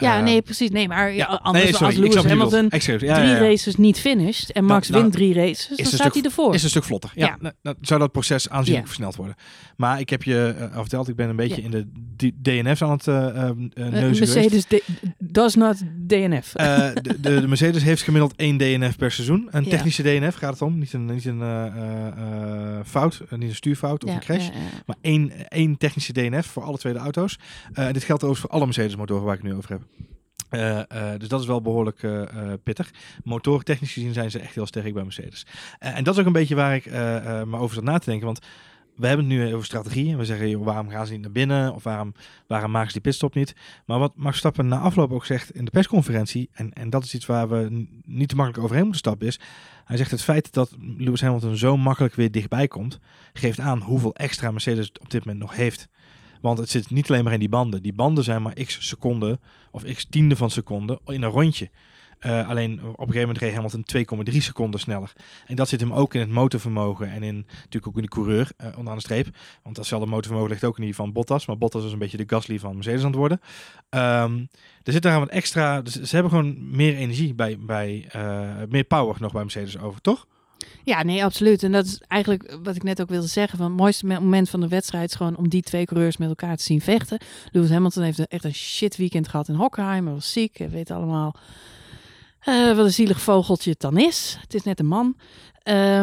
[0.01, 0.71] Ja, Ehm, nee, precies.
[0.71, 2.25] Nee, maar ja, anders nee, sorry, als Lewis.
[2.25, 2.79] Hamilton ja,
[3.15, 6.23] drie ja, races niet finished en Max nou, wint drie races, dan staat stuk- hij
[6.23, 6.55] ervoor.
[6.55, 7.11] Is een stuk vlotter.
[7.15, 9.35] Ja, nou, nou, zou dat proces aanzienlijk versneld worden.
[9.77, 12.91] Maar ik heb je eh, al verteld, ik ben een beetje in de DNF's aan
[12.91, 14.29] het eh eh, eh, Eh, neuzen.
[14.29, 14.83] Mercedes de-
[15.19, 16.55] does not DNF.
[16.55, 19.49] Eh, de, de, de Mercedes heeft gemiddeld één DNF per seizoen.
[19.51, 20.79] Een technische DNF gaat het om.
[20.79, 24.49] Niet een, niet een eh, eh, eh, fout, eh, niet een stuurfout of een crash.
[24.87, 27.39] Maar één, één technische DNF voor alle tweede auto's.
[27.73, 29.81] Eh, dit geldt overigens voor alle Mercedes-motoren waar ik het nu over heb.
[30.49, 32.91] Eh, eh, dus dat is wel behoorlijk eh, eh, pittig.
[33.25, 35.47] Motorentechnisch gezien zijn ze echt heel sterk bij Mercedes.
[35.79, 36.91] En dat is ook een beetje waar ik
[37.47, 38.27] me over zat na te denken.
[38.27, 38.41] Want
[38.97, 40.13] we hebben het nu over strategie.
[40.13, 41.75] En we zeggen, joh, waarom gaan ze niet naar binnen?
[41.75, 42.15] Of waarom,
[42.47, 43.55] waarom maken ze die pitstop niet?
[43.87, 46.49] Maar wat Max Stappen na afloop ook zegt in de persconferentie...
[46.53, 49.27] en, en dat is iets waar we niet te makkelijk overheen moeten stappen...
[49.27, 49.41] is
[49.85, 52.99] hij zegt het feit dat Lewis Hamilton zo makkelijk weer dichtbij komt...
[53.33, 55.89] geeft aan hoeveel extra Mercedes op dit moment nog heeft.
[56.41, 57.83] Want het zit niet alleen maar in die banden.
[57.83, 61.71] Die banden zijn maar x seconden of x tiende van seconde in een rondje.
[62.19, 63.85] Eh, alleen op een gegeven moment reed Hamilton
[64.33, 65.13] 2,3 seconden sneller.
[65.47, 68.51] En dat zit hem ook in het motorvermogen en in, natuurlijk ook in de coureur
[68.57, 69.29] eh, onderaan de streep.
[69.63, 71.47] Want datzelfde motorvermogen ligt ook in die van Bottas.
[71.47, 73.41] Maar Bottas is een beetje de Gasly van Mercedes aan het worden.
[73.89, 74.39] Ehm,
[74.83, 75.83] er zit daar wat extra...
[75.83, 77.59] Dus ze hebben gewoon meer energie bij...
[77.59, 80.27] bij eh, meer power nog bij Mercedes over, toch?
[80.85, 81.63] Ja, nee, absoluut.
[81.63, 83.59] En dat is eigenlijk wat ik net ook wilde zeggen.
[83.59, 86.29] Van het mooiste me- moment van de wedstrijd is gewoon om die twee coureurs met
[86.29, 87.19] elkaar te zien vechten.
[87.53, 90.05] Lewis Hamilton heeft echt een shit weekend gehad in Hockenheim.
[90.05, 90.59] Hij was ziek.
[90.59, 91.35] We weten allemaal
[92.49, 94.37] eh, wat een zielig vogeltje het dan is.
[94.41, 95.17] Het is net een man.
[95.63, 96.01] Eh,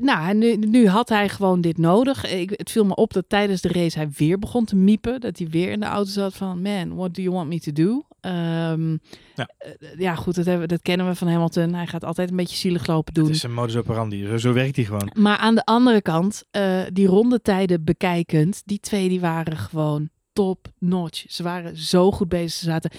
[0.00, 2.32] nou, nu, nu had hij gewoon dit nodig.
[2.32, 5.20] Ik, het viel me op dat tijdens de race hij weer begon te miepen.
[5.20, 6.62] Dat hij weer in de auto zat van...
[6.62, 8.02] Man, what do you want me to do?
[8.20, 8.90] Ehm,
[9.34, 9.48] Ja.
[9.58, 11.74] eh, ja, goed, dat, hebben, dat kennen we van Hamilton.
[11.74, 13.24] Hij gaat altijd een beetje zielig lopen doen.
[13.24, 14.26] Het is een modus operandi.
[14.26, 15.10] Zo, zo werkt hij gewoon.
[15.18, 20.68] Maar aan de andere kant, eh, die rondetijden bekijkend, die twee die waren gewoon top
[20.78, 21.24] notch.
[21.28, 22.52] Ze waren zo goed bezig.
[22.52, 22.90] Ze zaten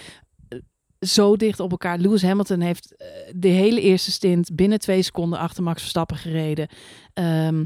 [1.00, 1.98] zo dicht op elkaar.
[1.98, 6.68] Lewis Hamilton heeft eh, de hele eerste stint binnen twee seconden achter Max Verstappen gereden.
[7.14, 7.64] Ehm,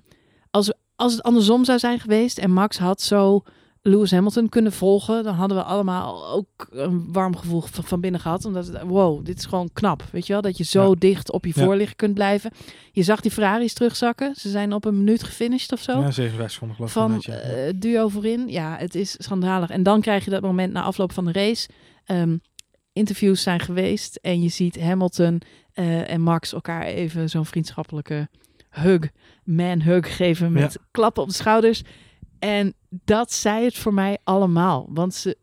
[0.51, 3.42] als, als het andersom zou zijn geweest en Max had zo
[3.85, 8.21] Lewis Hamilton kunnen volgen, dan hadden we allemaal ook een warm gevoel van, van binnen
[8.21, 8.45] gehad.
[8.45, 10.05] Omdat, het- wow, dit is gewoon knap.
[10.12, 10.95] Weet je wel, dat je zo Ja.
[10.99, 11.64] dicht op je Ja.
[11.64, 12.51] voorligger kunt blijven.
[12.92, 14.35] Je zag die Ferraris terugzakken.
[14.35, 15.92] Ze zijn op een minuut gefinished of zo.
[15.92, 17.23] Ja, 57 seconden geloof ik.
[17.25, 17.40] van ja.
[17.40, 18.49] eh, duo voorin.
[18.49, 19.71] Ja, het is schandalig.
[19.71, 21.68] En dan krijg je dat moment na afloop van de race.
[22.05, 22.37] Ehm,
[22.92, 25.40] interviews zijn geweest en je ziet Hamilton
[25.72, 28.28] eh, en Max elkaar even zo'n vriendschappelijke
[28.70, 29.09] hug,
[29.44, 31.83] man hug geven met klappen op de schouders.
[32.38, 34.87] En dat zei het voor mij allemaal.
[34.90, 35.38] Want ze,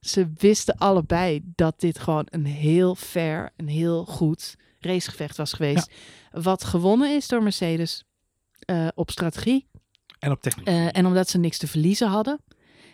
[0.00, 5.90] ze wisten allebei dat dit gewoon een heel fair, een heel goed racegevecht was geweest.
[6.30, 8.04] Wat gewonnen is door Mercedes
[8.58, 9.66] eh, op strategie.
[10.18, 10.66] En op techniek.
[10.66, 12.38] eh, en omdat ze niks te verliezen hadden.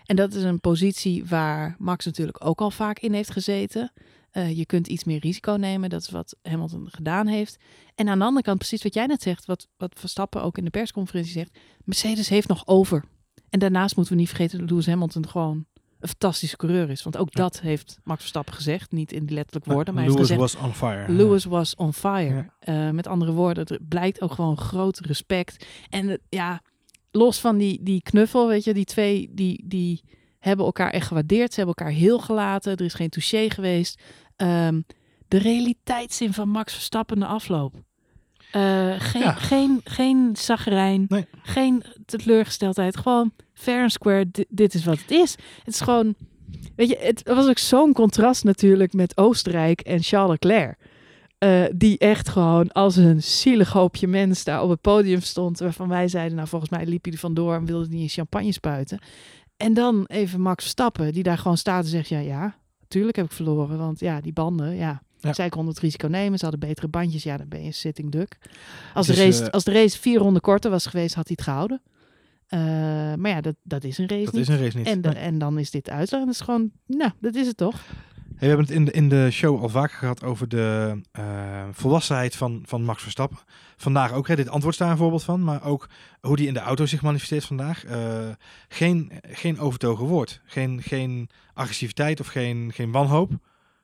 [0.08, 3.92] En dat is een positie waar Max natuurlijk ook al vaak in heeft gezeten.
[4.30, 5.90] Eh, je kunt iets meer risico nemen.
[5.90, 7.56] Dat is wat Hamilton gedaan heeft.
[7.94, 10.64] En aan de andere kant, precies wat jij net zegt, wat, wat Verstappen ook in
[10.64, 11.58] de persconferentie zegt.
[11.84, 13.04] Mercedes heeft nog over.
[13.50, 15.66] En daarnaast moeten we niet vergeten dat Lewis Hamilton gewoon
[16.00, 17.02] een fantastische coureur is.
[17.02, 17.42] Want ook Ja.
[17.42, 18.92] dat heeft Max Verstappen gezegd.
[18.92, 20.60] Niet in Maar woorden, maar hij Lewis heeft gezegd...
[20.60, 21.12] was on fire.
[21.12, 22.50] Lewis was on fire.
[22.60, 22.86] Ja.
[22.86, 25.66] Eh, met andere woorden, er blijkt ook gewoon groot respect.
[25.88, 26.62] En het- ja,
[27.10, 30.02] los van die, die knuffel, weet je, die twee die, die
[30.38, 31.52] hebben elkaar echt gewaardeerd.
[31.54, 32.76] Ze hebben elkaar heel gelaten.
[32.76, 34.00] Er is geen touché geweest.
[34.36, 34.80] Ehm,
[35.28, 37.74] de realiteitszin van Max Verstappen de afloop.
[38.52, 39.32] Eh, geen, Ja.
[39.32, 41.26] geen, geen zagrijn, Nee.
[41.42, 42.96] geen teleurgesteldheid.
[42.96, 45.30] Gewoon fair and square, di- dit is wat het is.
[45.64, 46.14] Het is gewoon,
[46.76, 50.78] weet je, het was ook zo'n contrast natuurlijk met Oostenrijk en Charles Leclerc.
[51.38, 55.58] Eh, die echt gewoon als een zielig hoopje mens daar op het podium stond.
[55.58, 58.52] Waarvan wij zeiden, nou volgens mij liep hij er vandoor en wilde niet in champagne
[58.52, 58.98] spuiten.
[59.56, 63.24] En dan even Max Verstappen, die daar gewoon staat en zegt, ja, ja, natuurlijk heb
[63.24, 63.78] ik verloren.
[63.78, 65.32] Want ja, die banden, ja, Ja.
[65.32, 66.38] zij konden het risico nemen.
[66.38, 68.38] Ze hadden betere bandjes, ja, dan ben je een sitting duck.
[68.94, 71.46] Als, de, race, eh, als de race vier ronden korter was geweest, had hij het
[71.48, 71.82] gehouden.
[72.46, 72.58] Eh,
[73.14, 74.42] maar ja, dat, dat is een race Dat niet.
[74.42, 74.86] is een race niet.
[74.86, 75.18] en, de- Nee.
[75.18, 76.20] en dan is dit uitslag.
[76.20, 77.80] En dat is gewoon, nou, dat is het toch?
[78.38, 81.24] We hebben het in de, in de show al vaker gehad over de eh,
[81.72, 83.38] volwassenheid van, van Max Verstappen.
[83.76, 85.44] Vandaag ook, hè, dit antwoord is daar een voorbeeld van.
[85.44, 85.88] Maar ook
[86.20, 87.84] hoe die in de auto zich manifesteert vandaag.
[87.84, 88.28] Eh,
[88.68, 90.40] geen, geen overtogen woord.
[90.44, 93.30] Geen, geen agressiviteit of geen, geen wanhoop.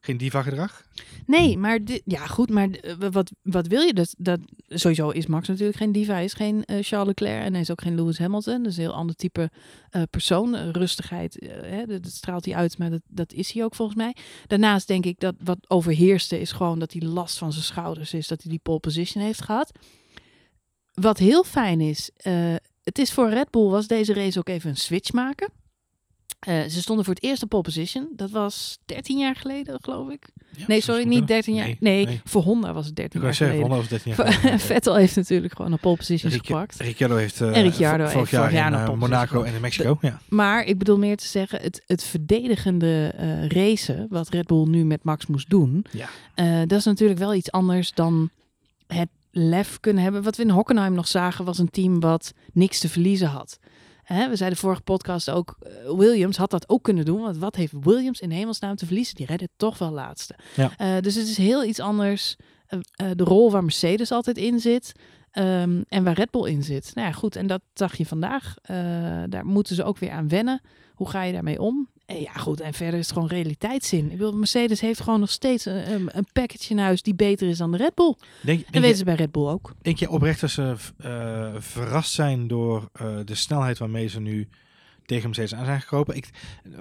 [0.04, 0.84] Geen diva-gedrag.
[1.26, 3.94] Nee, maar ja goed, maar eh, wat, wat wil je?
[3.94, 7.60] Dat, dat, sowieso is Max natuurlijk geen diva, is geen eh, Charles Leclerc en hij
[7.60, 8.62] is ook geen Lewis Hamilton.
[8.62, 9.50] Dat is een heel ander type
[9.90, 10.70] eh, persoon.
[10.70, 14.16] Rustigheid, eh, hè, dat, straalt hij uit, maar dat, dat is hij ook volgens mij.
[14.46, 18.28] Daarnaast denk ik dat wat overheerste is gewoon dat hij last van zijn schouders is,
[18.28, 19.70] dat hij die pole position heeft gehad.
[20.92, 22.10] Wat heel fijn is,
[22.82, 25.63] het is voor Red Bull was deze race ook even een switch maken.
[26.44, 28.08] Eh, ze stonden voor het eerst op pole position.
[28.16, 30.28] Dat was 13 jaar geleden, geloof ik.
[30.66, 31.74] Nee, sorry, niet 13 jaar.
[31.80, 33.76] Nee, voor Honda was het 13 Ik jaar zeggen, geleden.
[33.76, 34.60] Honda was 13 jaar geleden.
[34.60, 36.80] Vettel heeft natuurlijk gewoon een pole position Ric- gepakt.
[36.80, 39.98] Ricciardo heeft En Ricciardo vo- heeft vorig jaar, in eh, Monaco en in Mexico.
[40.00, 40.20] Ja.
[40.28, 44.84] Maar ik bedoel meer te zeggen, het, het verdedigende eh racen, wat Red Bull nu
[44.84, 46.66] met Max moest doen, Ja.
[46.66, 48.30] dat is natuurlijk wel iets anders dan
[48.86, 50.22] het lef kunnen hebben.
[50.22, 53.58] Wat we in Hockenheim nog zagen, was een team wat niks te verliezen had.
[54.04, 57.20] Hè, we zeiden vorige podcast ook, eh, Williams had dat ook kunnen doen.
[57.20, 59.14] Want wat heeft Williams in hemelsnaam te verliezen?
[59.16, 60.34] Die redden toch wel laatste.
[60.56, 60.72] Ja.
[60.76, 62.36] Eh, dus het is heel iets anders.
[62.66, 64.92] eh, de rol waar Mercedes altijd in zit.
[65.30, 66.90] ehm, en waar Red Bull in zit.
[66.94, 67.36] Nou ja, goed.
[67.36, 68.54] En dat zag je vandaag.
[69.28, 70.60] Daar moeten ze ook weer aan wennen.
[70.94, 71.88] Hoe ga je daarmee om?
[72.06, 72.60] En ja, goed.
[72.60, 74.04] En verder is het gewoon realiteitszin.
[74.04, 77.48] Ik bedoel, Mercedes heeft gewoon nog steeds een, een, een package in huis die beter
[77.48, 78.14] is dan de Red Bull.
[78.42, 79.74] Denk, En denk, weten je, ze bij Red Bull ook.
[79.82, 84.48] denk je oprecht dat ze eh, verrast zijn door eh, de snelheid waarmee ze nu
[85.06, 86.16] tegen Mercedes aan zijn gekropen?
[86.16, 86.28] Ik,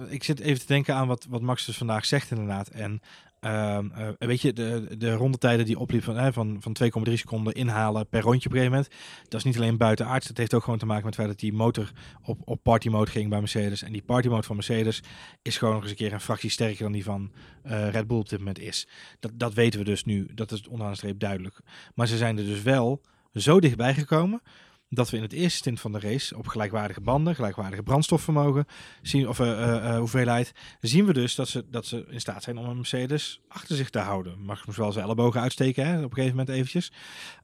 [0.10, 2.68] ik zit even te denken aan wat, wat Max dus vandaag zegt inderdaad.
[2.68, 3.02] En
[3.44, 6.76] ehm, eh, weet je, de, de rondetijden die opliep van, van, van
[7.08, 8.96] 2,3 seconden inhalen per rondje op een gegeven moment.
[9.24, 10.28] Dat is niet alleen buitenaards.
[10.28, 11.92] Dat heeft ook gewoon te maken met het feit dat die motor
[12.24, 13.84] op, op party mode ging bij Mercedes.
[13.84, 15.04] En die party mode van Mercedes
[15.42, 17.32] is gewoon nog eens een keer een fractie sterker dan die van
[17.64, 18.88] eh, Red Bull op dit moment is.
[19.20, 20.28] Dat, dat weten we dus nu.
[20.34, 21.60] Dat is onderaan de streep duidelijk.
[21.96, 23.02] Maar ze zijn er dus wel
[23.34, 24.42] zo dichtbij gekomen
[24.94, 28.66] dat we in het eerste stint van de race op gelijkwaardige banden, gelijkwaardige brandstofvermogen,
[29.02, 30.52] zien, of eh, eh, eh, hoeveelheid,
[30.82, 33.90] zien we dus dat ze, dat ze in staat zijn om een Mercedes achter zich
[33.90, 34.40] te houden.
[34.40, 36.92] Mag soms wel zijn ellebogen uitsteken hè, op een gegeven moment eventjes.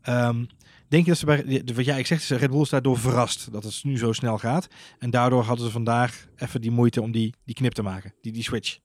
[0.02, 0.46] Ehm,
[0.88, 3.64] denk je dat ze bij, wat jij zegt, is Red Bull is daardoor verrast dat
[3.64, 4.68] het nu zo snel gaat.
[5.00, 8.32] En daardoor hadden ze vandaag even die moeite om die, die knip te maken, die,
[8.32, 8.78] die switch.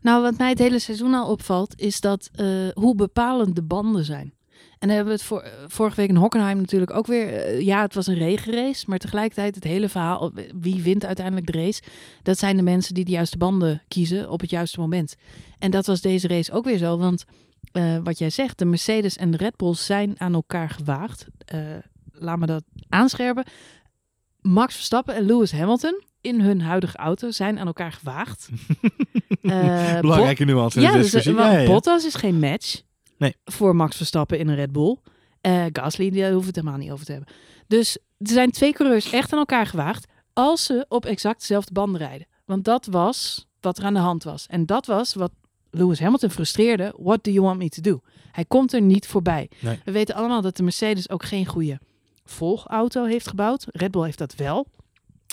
[0.00, 2.30] Nou, wat mij het hele seizoen al opvalt, is dat
[2.74, 4.34] hoe bepalend de banden zijn.
[4.80, 7.32] En dan hebben we het voor, eh, vorige week in Hockenheim natuurlijk ook weer.
[7.34, 10.32] eh, ja, het was een regenrace, maar tegelijkertijd het hele verhaal.
[10.34, 11.82] eh, Wie wint uiteindelijk de race?
[12.22, 15.14] Dat zijn de mensen die de juiste banden kiezen op het juiste moment.
[15.58, 17.24] En dat was deze race ook weer zo, want
[18.02, 21.26] wat jij zegt, de Mercedes en de Red Bull zijn aan elkaar gewaagd.
[22.12, 23.44] Laat me dat aanscherpen.
[24.40, 28.48] Max Verstappen en Lewis Hamilton in hun huidige auto zijn aan elkaar gewaagd.
[30.00, 31.64] Belangrijke nuance ja, dus, ja.
[31.64, 32.80] Bottas is geen match
[33.20, 33.36] Nee.
[33.44, 34.96] voor Max Verstappen in een Red Bull.
[35.40, 37.34] Eh Gasly, die hoeft het helemaal niet over te hebben.
[37.66, 42.00] Dus er zijn twee coureurs echt aan elkaar gewaagd als ze op exact dezelfde banden
[42.00, 42.26] rijden.
[42.44, 44.46] Want dat was wat er aan de hand was.
[44.46, 45.32] En dat was wat
[45.70, 46.94] Lewis Hamilton frustreerde.
[46.96, 48.00] What do you want me to do?
[48.32, 49.50] Hij komt er niet voorbij.
[49.58, 49.80] Nee.
[49.84, 51.80] We weten allemaal dat de Mercedes ook geen goede
[52.24, 53.66] volgauto heeft gebouwd.
[53.68, 54.66] Red Bull heeft dat wel.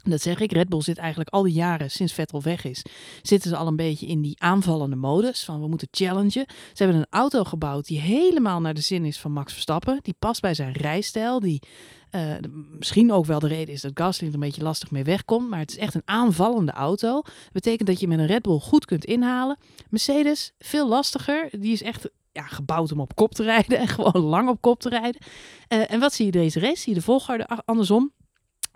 [0.10, 0.52] Dat zeg ik.
[0.52, 2.86] Red Bull zit eigenlijk al die jaren sinds Vettel weg is,
[3.22, 6.46] zitten ze al een beetje in die aanvallende modus van we moeten challengen.
[6.74, 10.00] Ze hebben een auto gebouwd die helemaal naar de zin is van Max Verstappen.
[10.02, 11.40] Die past bij zijn rijstijl.
[11.40, 11.62] Die
[12.10, 12.36] eh,
[12.78, 15.50] misschien ook wel de reden is dat Gasly er een beetje lastig mee wegkomt.
[15.50, 17.22] Maar het is echt een aanvallende auto.
[17.22, 19.58] Dat betekent dat je met een Red Bull goed kunt inhalen.
[19.90, 21.50] Mercedes, veel lastiger.
[21.60, 24.80] Die is echt ja, gebouwd om op kop te rijden en gewoon lang op kop
[24.80, 25.22] te rijden.
[25.68, 26.82] Eh, en wat zie je deze race?
[26.82, 28.12] Zie je de volgorde andersom?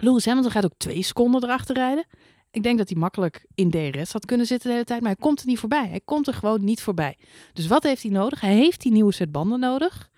[0.01, 2.05] Lewis Hamilton gaat ook twee seconden erachter rijden.
[2.51, 5.19] Ik denk dat hij makkelijk in DRS had kunnen zitten de hele tijd, maar hij
[5.19, 5.87] komt er niet voorbij.
[5.89, 7.17] Hij komt er gewoon niet voorbij.
[7.53, 8.39] Dus wat heeft hij nodig?
[8.41, 10.09] Hij heeft die nieuwe set banden nodig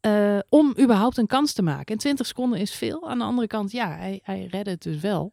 [0.00, 1.86] eh, om überhaupt een kans te maken.
[1.94, 3.08] En 20 seconden is veel.
[3.08, 5.32] Aan de andere kant, ja, hij, hij redde het dus wel.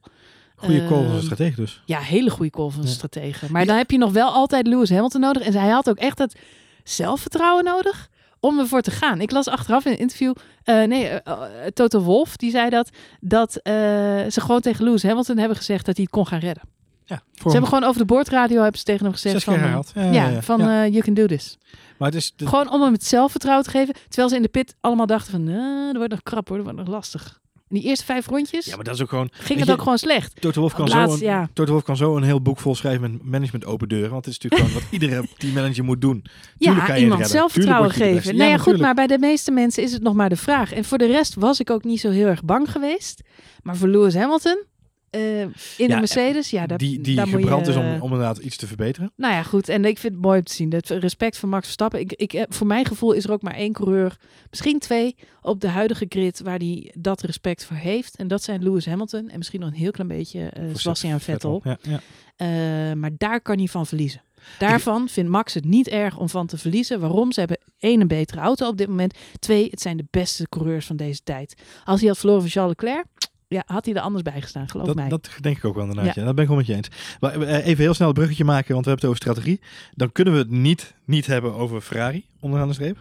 [0.56, 1.82] Goede call van Ehm, de stratege dus.
[1.86, 2.88] Ja, hele goede call van Ja.
[2.90, 3.52] stratege.
[3.52, 5.42] Maar dan heb je nog wel altijd Lewis Hamilton nodig.
[5.44, 6.40] En hij had ook echt het
[6.84, 8.10] zelfvertrouwen nodig
[8.44, 9.22] om ervoor te gaan.
[9.22, 11.42] Ik las achteraf in een interview, eh, nee, eh,
[11.74, 16.04] Toto Wolf, die zei dat, dat ze gewoon tegen Lewis Hamilton hebben gezegd dat hij
[16.04, 16.64] het kon gaan redden.
[17.06, 19.54] Ja, Ze hebben gewoon over de boordradio hebben ze tegen hem gezegd zes van.
[19.54, 20.42] Ja, ja, ja, ja.
[20.42, 20.60] van
[20.92, 21.58] you can do this.
[21.98, 22.34] Maar het is...
[22.36, 23.94] de- Gewoon om hem het zelfvertrouwen te geven.
[24.08, 25.48] Terwijl ze in de pit allemaal dachten van,
[25.88, 27.40] er wordt nog krap hoor, er wordt nog lastig.
[27.74, 29.30] In die eerste vijf rondjes ja, maar dat is ook gewoon...
[29.32, 30.42] ging het je, ook gewoon slecht.
[30.42, 31.50] Toto Wolf kan, zo een, ja.
[31.54, 34.12] Toto Wolf kan zo een heel boek vol schrijven met management open deuren.
[34.12, 36.22] Want het is natuurlijk gewoon wat iedere teammanager moet doen.
[36.22, 38.36] Tuurlijk Ja, kan je het iemand zelfvertrouwen geven.
[38.36, 40.74] nou Ja, ja, goed, maar bij de meeste mensen is het nog maar de vraag.
[40.74, 43.22] En voor de rest was ik ook niet zo heel erg bang geweest.
[43.62, 44.64] Maar voor Lewis Hamilton
[45.14, 47.86] eh, in Ja, de Mercedes, ja, daar, die die daar moet gebrand je, is om,
[48.02, 49.12] om inderdaad iets te verbeteren.
[49.16, 49.70] Nou ja, goed.
[49.70, 50.74] En ik vind het mooi om te zien.
[50.74, 52.00] Het respect voor Max Verstappen.
[52.00, 54.18] Ik, ik, heb- voor mijn gevoel is er ook maar één coureur,
[54.50, 58.16] misschien twee, op de huidige grid waar hij dat respect voor heeft.
[58.16, 61.20] En dat zijn Lewis Hamilton en misschien nog een heel klein beetje eh Voor Sebastian
[61.20, 61.62] Vettel.
[61.64, 62.00] Ja, ja.
[62.36, 64.22] Eh, maar daar kan hij van verliezen.
[64.60, 67.00] Daarvan vindt Max het niet erg om van te verliezen.
[67.00, 67.32] Waarom?
[67.32, 69.14] Ze hebben één, een betere auto op dit moment.
[69.40, 71.62] Twee, het zijn de beste coureurs van deze tijd.
[71.84, 73.06] Als hij had verloren van Charles Leclerc,
[73.54, 75.10] ja, had hij er anders bij gestaan, geloof Dat, mij.
[75.10, 76.16] dat denk ik ook wel inderdaad.
[76.16, 76.22] Ja.
[76.22, 76.26] Ja.
[76.26, 76.88] Dat ben ik wel met je eens.
[77.20, 79.60] Maar eh, even heel snel een bruggetje maken, want we hebben het over strategie.
[79.96, 82.98] Dan kunnen we het niet, niet hebben over Ferrari, onderaan de streep.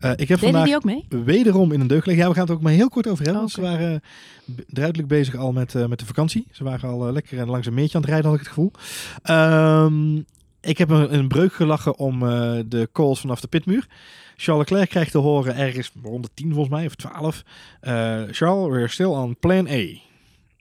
[0.00, 1.24] Eh, ik heb Deden vandaag die ook mee?
[1.24, 2.24] wederom in een deuk liggen.
[2.24, 3.42] Ja, we gaan het ook maar heel kort over hebben.
[3.42, 3.50] Oké.
[3.52, 4.02] Ze waren
[4.46, 6.46] eh, duidelijk bezig al met, met de vakantie.
[6.52, 8.72] Ze waren al eh, lekker langs een meertje aan het rijden, had ik het gevoel.
[9.22, 10.16] Ehm,
[10.60, 12.20] ik heb een, een breuk gelachen om
[12.68, 13.86] de calls vanaf de pitmuur.
[14.40, 17.42] Charles Leclerc krijgt te horen ergens rond de 10 volgens mij, of 12.
[17.80, 19.84] Eh, Charles, we're still on plan A.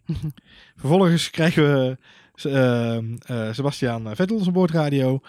[0.79, 1.97] Vervolgens krijgen we
[3.25, 5.21] eh, Sebastian Vettel op zijn boordradio.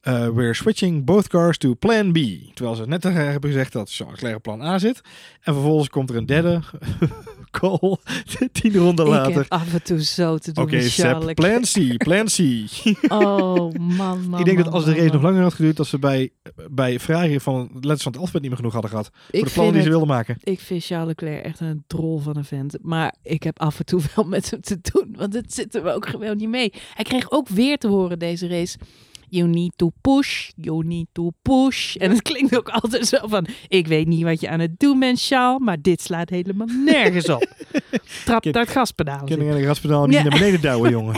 [0.00, 2.16] Eh, we're switching both cars to plan B.
[2.54, 5.00] Terwijl ze net hebben gezegd dat Charles Leclerc op plan A zit.
[5.42, 6.60] En vervolgens komt er een derde
[7.50, 7.96] call,
[8.52, 9.46] tien ronden Ik later.
[9.48, 12.38] af en toe zo te doen Oké, Seb, Charles plan C, plan C.
[13.08, 14.38] Oh, man, man.
[14.40, 16.30] ik denk man, dat als de man, race nog langer had geduurd, dat ze bij,
[16.70, 19.06] bij Ferrari van letters van het alfabet niet meer genoeg hadden gehad.
[19.06, 20.36] Ik voor de plannen vind die ze wilden maken.
[20.40, 22.76] Ik vind Charles Leclerc echt een drol van een vent.
[22.82, 25.14] Maar ik heb af en toe wel met hem te doen.
[25.18, 26.72] Want het zit er ook gewoon niet mee.
[26.94, 28.78] Hij kreeg ook weer te horen deze race.
[29.30, 31.96] You need to push, you need to push.
[31.96, 33.46] En het klinkt ook altijd zo van...
[33.68, 35.58] Ik weet niet wat je aan het doen bent, Charles.
[35.64, 37.48] Maar dit slaat helemaal nergens op.
[38.24, 39.24] Trap daar het gaspedaal.
[39.24, 40.22] Kinderen en de gaspedaal niet Ja.
[40.22, 41.14] naar beneden douwen, jongen.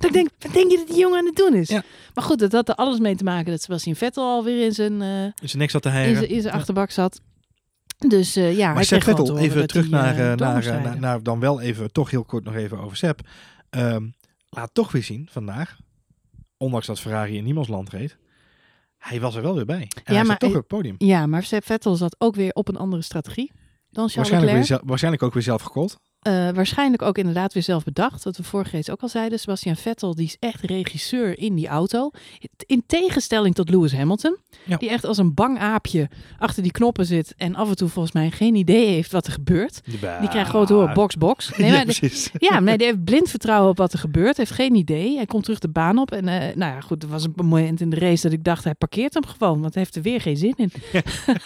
[0.00, 1.68] Ik denk, wat denk je dat die jongen aan het doen is?
[1.68, 1.82] Ja.
[2.14, 5.02] Maar goed, dat had er alles mee te maken dat Sebastian Vettel alweer in zijn,
[5.02, 7.20] eh, Is er niks aan te in zijn, in zijn achterbak zat.
[7.98, 11.60] Dus eh, ja, Maar gewoon Vettel, even terug naar, eh, naar, naar, naar dan wel
[11.60, 13.20] even, toch heel kort nog even over Seb.
[13.70, 14.06] Ehm,
[14.48, 15.76] laat toch weer zien vandaag,
[16.56, 18.18] ondanks dat Ferrari in niemands land reed,
[18.98, 19.88] hij was er wel weer bij.
[20.04, 20.94] En hij maar toch op het podium.
[20.98, 23.52] Ja, maar Vettel zat ook weer op een andere strategie
[23.90, 26.00] dan Charles Waarschijnlijk, weer waarschijnlijk ook weer zelf gekold.
[26.26, 28.24] Eh, waarschijnlijk ook inderdaad weer zelf bedacht.
[28.24, 29.38] Wat we vorige keer ook al zeiden.
[29.38, 32.10] Sebastian Vettel, die is echt regisseur in die auto.
[32.66, 34.36] In tegenstelling tot Lewis Hamilton.
[34.64, 34.76] Ja.
[34.76, 36.08] Die echt als een bang aapje
[36.38, 37.34] achter die knoppen zit.
[37.36, 39.80] En af en toe volgens mij geen idee heeft wat er gebeurt.
[40.20, 41.50] Die krijgt gewoon door box, box.
[41.56, 44.36] Nee, ja, maar de- ja, die heeft blind vertrouwen op wat er gebeurt.
[44.36, 45.16] Heeft geen idee.
[45.16, 46.10] Hij komt terug de baan op.
[46.12, 48.64] En eh, nou ja, goed, er was een moment in de race dat ik dacht,
[48.64, 49.60] hij parkeert hem gewoon.
[49.60, 50.72] Want hij heeft er weer geen zin in.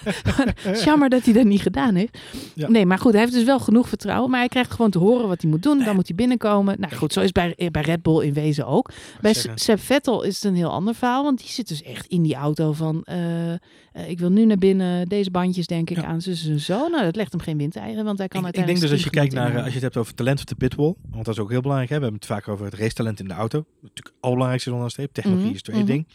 [0.85, 2.19] Jammer dat hij dat niet gedaan heeft.
[2.55, 4.31] Nee, maar goed, hij heeft dus wel genoeg vertrouwen.
[4.31, 5.85] Maar hij krijgt gewoon te horen wat hij moet doen.
[5.85, 6.80] Dan moet hij binnenkomen.
[6.80, 8.90] Nou goed, zo is bij, bij Red Bull in wezen ook.
[9.20, 9.35] Bij.
[9.54, 11.22] Seb Vettel is het een heel ander verhaal.
[11.22, 13.02] Want die zit dus echt in die auto van...
[13.04, 13.59] eh, eh,
[14.06, 15.09] ik wil nu naar binnen.
[15.09, 16.04] Deze bandjes denk ik Ja.
[16.04, 16.88] aan zus en zo.
[16.88, 18.04] Nou, dat legt hem geen windeieren.
[18.04, 19.83] Want hij kan Ik, ik denk dus als je kijkt naar, eh, als je het
[19.83, 21.90] hebt over talent op de pitwall, want dat is ook heel belangrijk.
[21.90, 21.96] Hè?
[21.96, 23.59] We hebben het vaak over het racetalent in de auto.
[23.80, 25.12] Natuurlijk het allerbelangrijkste onder de streep.
[25.12, 25.92] Technologie Mhm, is tweede mhm.
[25.92, 26.06] ding.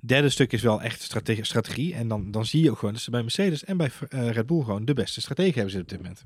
[0.00, 1.94] Derde stuk is wel echt strate- strategie.
[1.94, 4.62] En dan, dan zie je ook gewoon dat ze bij Mercedes en bij Red Bull
[4.62, 6.22] gewoon de beste strategen hebben ze op dit moment.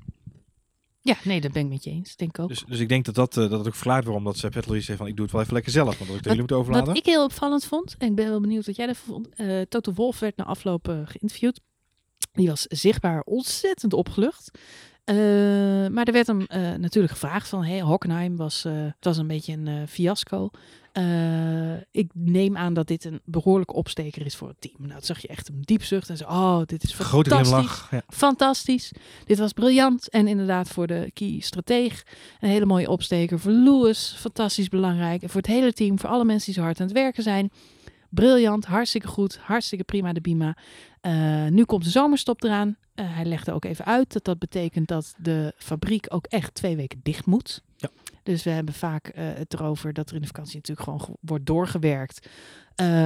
[1.07, 2.15] Ja, nee, dat ben ik met je eens.
[2.15, 2.49] Denk ik ook.
[2.49, 4.97] Dus, dus ik denk dat dat, eh, dat het ook verklaart waarom dat ze zei
[4.97, 5.97] van ik doe het wel even lekker zelf.
[5.97, 6.87] Want als ik jullie moet overladen.
[6.87, 9.29] Wat ik heel opvallend vond, en ik ben wel benieuwd wat jij ervan vond.
[9.35, 11.59] eh Toto Wolff werd na afloop eh, geïnterviewd.
[12.31, 14.51] Die was zichtbaar ontzettend opgelucht.
[15.07, 15.15] Eh,
[15.91, 19.27] maar er werd hem eh, natuurlijk gevraagd van, hey, Hockenheim was, eh, het was een
[19.27, 20.49] beetje een fiasco.
[21.91, 24.75] Ik neem aan dat dit een behoorlijke opsteker is voor het team.
[24.79, 27.87] Nou, dat zag je echt een diep zucht en zo, oh, dit is Grote fantastisch.
[27.91, 28.01] Ja.
[28.07, 28.91] Fantastisch.
[29.25, 30.09] Dit was briljant.
[30.09, 32.03] En inderdaad voor de key strateeg
[32.39, 33.39] een hele mooie opsteker.
[33.39, 35.21] Voor Lewis, fantastisch belangrijk.
[35.21, 37.51] En voor het hele team, voor alle mensen die zo hard aan het werken zijn.
[38.21, 40.57] Briljant, hartstikke goed, hartstikke prima de Bima.
[41.01, 42.77] Eh, nu komt de zomerstop eraan.
[42.95, 46.75] Eh, hij legde ook even uit dat dat betekent dat de fabriek ook echt twee
[46.75, 47.63] weken dicht moet.
[47.77, 47.89] Ja.
[48.23, 51.17] Dus we hebben vaak eh, het erover dat er in de vakantie natuurlijk gewoon ge-
[51.21, 52.27] wordt doorgewerkt.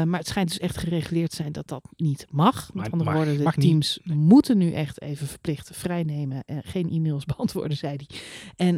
[0.05, 2.55] Maar het schijnt dus echt gereguleerd te zijn dat dat niet mag.
[2.73, 3.53] Met Maar- andere woorden, de niet.
[3.59, 6.43] teams moeten nu echt even verplicht vrijnemen.
[6.45, 8.17] en geen e-mails beantwoorden, zei hij.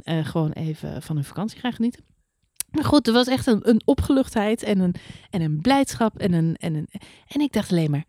[0.03, 2.03] En gewoon even van hun vakantie gaan genieten.
[2.73, 4.95] Maar goed, er was echt een, een opgeluchtheid en een,
[5.29, 6.17] en een blijdschap.
[6.19, 6.87] En, een, en, een,
[7.27, 8.05] en ik dacht alleen maar,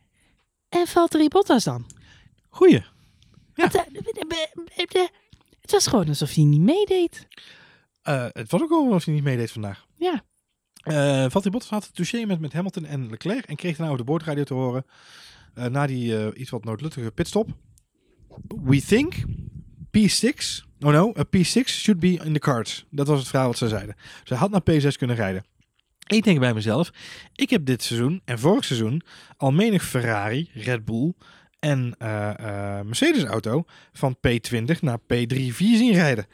[0.68, 1.86] en Valtteri Bottas dan?
[2.48, 2.82] Goeie.
[3.54, 3.64] Ja.
[3.64, 5.02] Het, eh,
[5.60, 7.26] het was gewoon alsof hij niet meedeed.
[8.02, 9.86] Eh, het was ook al of hij niet meedeed vandaag.
[9.96, 10.24] Ja.
[10.74, 14.04] Eh Valtteri Bottas had het touché met, met Hamilton en Leclerc en kreeg daarna over
[14.04, 14.86] de boordradio te horen
[15.54, 17.48] na die iets wat noodluttige pitstop.
[18.48, 19.14] We think
[19.98, 22.84] P6, oh no, a P6 should be in the cards.
[22.90, 23.94] Dat was het verhaal wat ze zeiden.
[24.24, 25.44] Ze had naar P6 kunnen rijden.
[26.06, 26.90] Ik denk bij mezelf,
[27.34, 29.02] ik heb dit seizoen en vorig seizoen
[29.36, 31.12] al menig Ferrari, Red Bull
[31.58, 36.26] en eh, eh, Mercedes auto van P20 naar P3-4 zien rijden.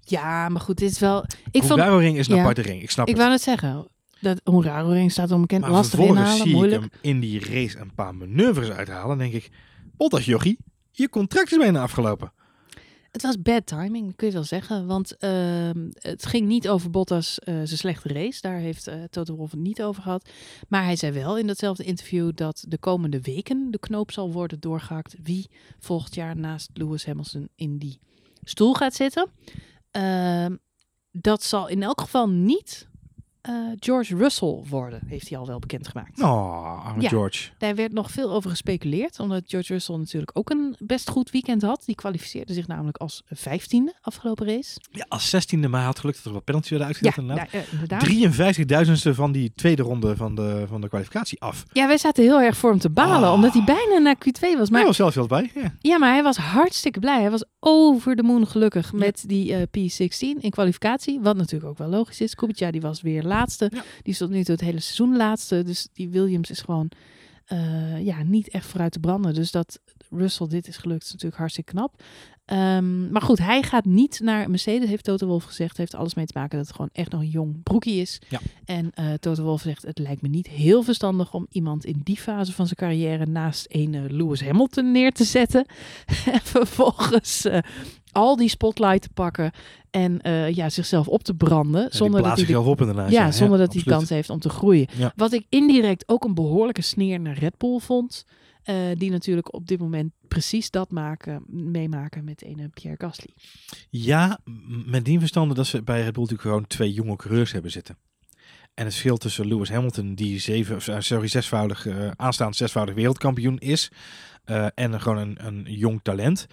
[0.00, 1.24] Ja, maar goed, dit is wel...
[1.50, 2.40] Ik, vond, Hungaroring is een Ja.
[2.40, 3.20] aparte ring, ik snap ik het.
[3.20, 3.88] wou net zeggen,
[4.20, 5.60] dat Hongaroring staat onbekend.
[5.60, 6.84] Maar lastig inhalen, zie moeilijk.
[6.84, 9.18] ik hem in die race een paar manoeuvres uithalen.
[9.18, 9.50] Denk ik,
[9.96, 10.58] Bottas jochie,
[10.92, 12.32] je contract is bijna afgelopen.
[13.10, 14.86] Het was bad timing, kun je wel zeggen.
[14.86, 18.40] Want ehm, het ging niet over Bottas eh, zijn slechte race.
[18.40, 20.30] Daar heeft eh Toto Wolff het niet over gehad.
[20.68, 24.60] Maar hij zei wel in datzelfde interview dat de komende weken de knoop zal worden
[24.60, 25.16] doorgehakt.
[25.22, 27.98] Wie volgend jaar naast Lewis Hamilton in die
[28.42, 29.30] stoel gaat zitten.
[29.90, 30.56] Ehm,
[31.10, 32.88] dat zal in elk geval niet
[33.48, 36.22] eh, George Russell worden, heeft hij al wel bekendgemaakt.
[36.22, 37.08] Oh, arme Ja.
[37.08, 37.48] George.
[37.58, 41.62] Daar werd nog veel over gespeculeerd, omdat George Russell natuurlijk ook een best goed weekend
[41.62, 41.82] had.
[41.86, 44.76] Die kwalificeerde zich namelijk als vijftiende afgelopen race.
[44.90, 47.26] Ja, als zestiende, maar hij had geluk dat er wat penalty werden uitgedeeld.
[47.38, 48.00] ja, eh, inderdaad.
[48.04, 51.64] 53.000ste van die tweede ronde van de, van de kwalificatie af.
[51.72, 53.34] Ja, wij zaten heel erg voor hem te balen, Ah.
[53.34, 54.68] omdat hij bijna naar Q2 was.
[54.70, 55.50] Maar hij was zelfs wel bij.
[55.54, 55.74] Ja.
[55.80, 57.20] ja, maar hij was hartstikke blij.
[57.20, 61.20] Hij was over de moon gelukkig met die eh, P16 in kwalificatie.
[61.20, 62.34] Wat natuurlijk ook wel logisch is.
[62.34, 63.70] Kubica die was weer laatste.
[63.74, 63.82] Ja.
[64.02, 65.62] Die is tot nu toe het hele seizoen laatste.
[65.62, 66.90] Dus die Williams is gewoon
[67.48, 69.34] eh, ja, niet echt vooruit te branden.
[69.34, 72.02] Dus dat Russell dit is gelukt is natuurlijk hartstikke knap.
[72.44, 75.76] Ehm, maar goed, hij gaat niet naar Mercedes, heeft Toto Wolff gezegd.
[75.76, 78.20] Heeft alles mee te maken dat het gewoon echt nog een jong broekie is.
[78.28, 78.40] Ja.
[78.64, 82.16] En eh Toto Wolff zegt, het lijkt me niet heel verstandig om iemand in die
[82.16, 85.66] fase van zijn carrière naast een eh, Lewis Hamilton neer te zetten.
[86.32, 87.46] en vervolgens
[88.12, 89.52] al die spotlight te pakken
[89.90, 91.82] en eh, ja, zichzelf op te branden.
[91.82, 93.10] Ja, zonder dat hij de op inderdaad.
[93.10, 94.86] ja, zonder dat hij kans heeft om te groeien.
[94.96, 95.12] Ja.
[95.16, 98.24] Wat ik indirect ook een behoorlijke sneer naar Red Bull vond.
[98.62, 103.30] eh, die natuurlijk op dit moment precies dat maken, meemaken met een Pierre Gasly.
[103.90, 104.38] Ja,
[104.86, 107.96] met die verstande dat ze bij Red Bull natuurlijk gewoon twee jonge coureurs hebben zitten.
[108.78, 113.58] En het verschil tussen Lewis Hamilton, die zeven, eh, sorry, zesvoudig, eh, aanstaand zesvoudig wereldkampioen
[113.58, 113.90] is,
[114.48, 116.46] eh, en gewoon een, een jong talent.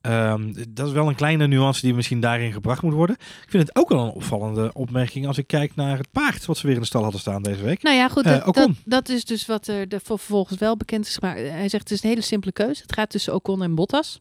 [0.00, 3.16] Ehm, dat is wel een kleine nuance die misschien daarin gebracht moet worden.
[3.16, 6.56] Ik vind het ook wel een opvallende opmerking als ik kijk naar het paard wat
[6.56, 7.82] ze weer in de stal hadden staan deze week.
[7.82, 11.06] Nou ja, goed, Eh, dat, dat, dat is dus wat er de, vervolgens wel bekend
[11.06, 11.38] is gemaakt.
[11.38, 12.82] Hij zegt het is een hele simpele keuze.
[12.82, 14.20] Het gaat tussen Ocon en Bottas.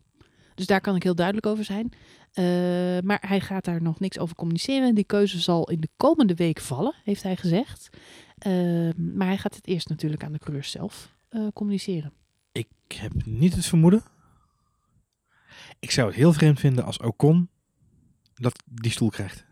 [0.56, 1.92] Dus daar kan ik heel duidelijk over zijn.
[2.34, 2.44] Eh,
[3.04, 4.96] maar hij gaat daar nog niks over communiceren.
[4.96, 7.90] Die keuze zal in de komende week vallen, heeft hij gezegd.
[8.38, 8.52] Eh,
[8.96, 11.10] maar hij gaat het eerst natuurlijk aan de coureurs zelf
[11.54, 12.14] communiceren.
[12.90, 14.04] Ik heb niet het vermoeden.
[15.80, 17.50] Ik zou het heel vreemd vinden als Ocon
[18.34, 19.46] dat die stoel krijgt.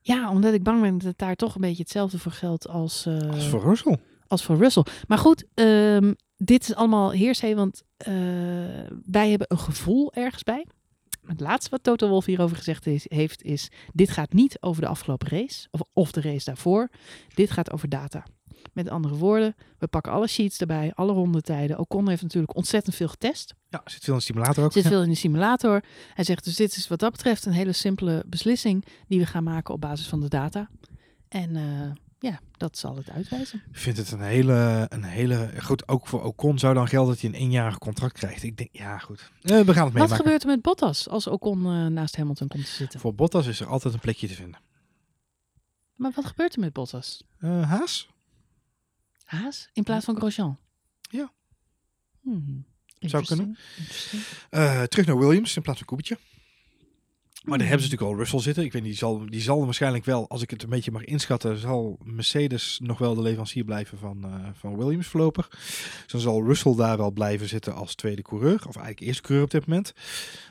[0.00, 3.06] Ja, omdat ik bang ben dat het daar toch een beetje hetzelfde voor geldt als,
[3.06, 3.98] eh, Als voor Russell.
[4.26, 4.84] als voor Russell.
[5.08, 8.14] Maar goed, ehm, dit is allemaal heersee, want eh,
[9.04, 10.66] wij hebben een gevoel ergens bij.
[11.26, 14.88] Het laatste wat Toto Wolff hierover gezegd is, heeft is, dit gaat niet over de
[14.88, 16.88] afgelopen race of, of de race daarvoor.
[17.34, 18.24] Dit gaat over data.
[18.72, 21.78] Met andere woorden, we pakken alle sheets erbij, alle rondetijden.
[21.78, 23.54] Ocon heeft natuurlijk ontzettend veel getest.
[23.68, 24.72] Ja, zit veel in de simulator ook.
[24.72, 24.88] Zit Ja.
[24.88, 25.82] veel in de simulator.
[26.14, 29.44] Hij zegt dus dit is wat dat betreft een hele simpele beslissing die we gaan
[29.44, 30.68] maken op basis van de data.
[31.28, 31.90] En eh,
[32.30, 33.62] ja, dat zal het uitwijzen.
[33.70, 35.50] Ik vind het een hele, een hele...
[35.62, 38.42] Goed, ook voor Ocon zou dan gelden dat hij een eenjarig contract krijgt.
[38.42, 39.30] Ik denk, ja goed.
[39.42, 40.16] Eh, we gaan het Wat meemaken.
[40.16, 43.00] gebeurt er met Bottas als Ocon eh, naast Hamilton komt te zitten?
[43.00, 44.60] Voor Bottas is er altijd een plekje te vinden.
[45.94, 47.22] Maar wat gebeurt er met Bottas?
[47.38, 48.08] Eh, Haas?
[49.28, 50.58] Haas in plaats van Grosjean?
[51.10, 51.32] Ja.
[52.20, 52.64] Hmm.
[52.98, 53.56] Zou kunnen.
[54.50, 56.16] Eh, terug naar Williams in plaats van Kubica.
[57.48, 58.64] Maar daar hebben ze natuurlijk al Russell zitten.
[58.64, 61.04] Ik weet niet, die zal, die zal waarschijnlijk wel, als ik het een beetje mag
[61.04, 65.48] inschatten, zal Mercedes nog wel de leverancier blijven van, eh, van Williams voorlopig.
[65.48, 69.44] Dus dan zal Russell daar wel blijven zitten als tweede coureur, of eigenlijk eerste coureur
[69.44, 69.92] op dit moment.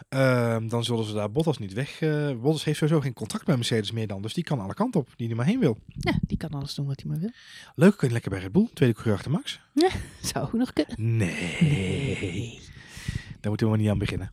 [0.09, 2.01] Ehm, dan zullen ze daar Bottas niet weg.
[2.01, 4.99] eh, Bottas heeft sowieso geen contract bij Mercedes meer dan, dus die kan alle kanten
[4.99, 5.77] op, die hij maar heen wil.
[5.87, 7.31] Ja, die kan alles doen wat hij maar wil.
[7.75, 9.59] Leuk, kun je lekker bij Red Bull, tweede coureur achter Max.
[10.33, 11.17] Zou ook nog kunnen.
[11.17, 12.59] Nee,
[13.39, 14.31] daar moeten we maar niet aan beginnen.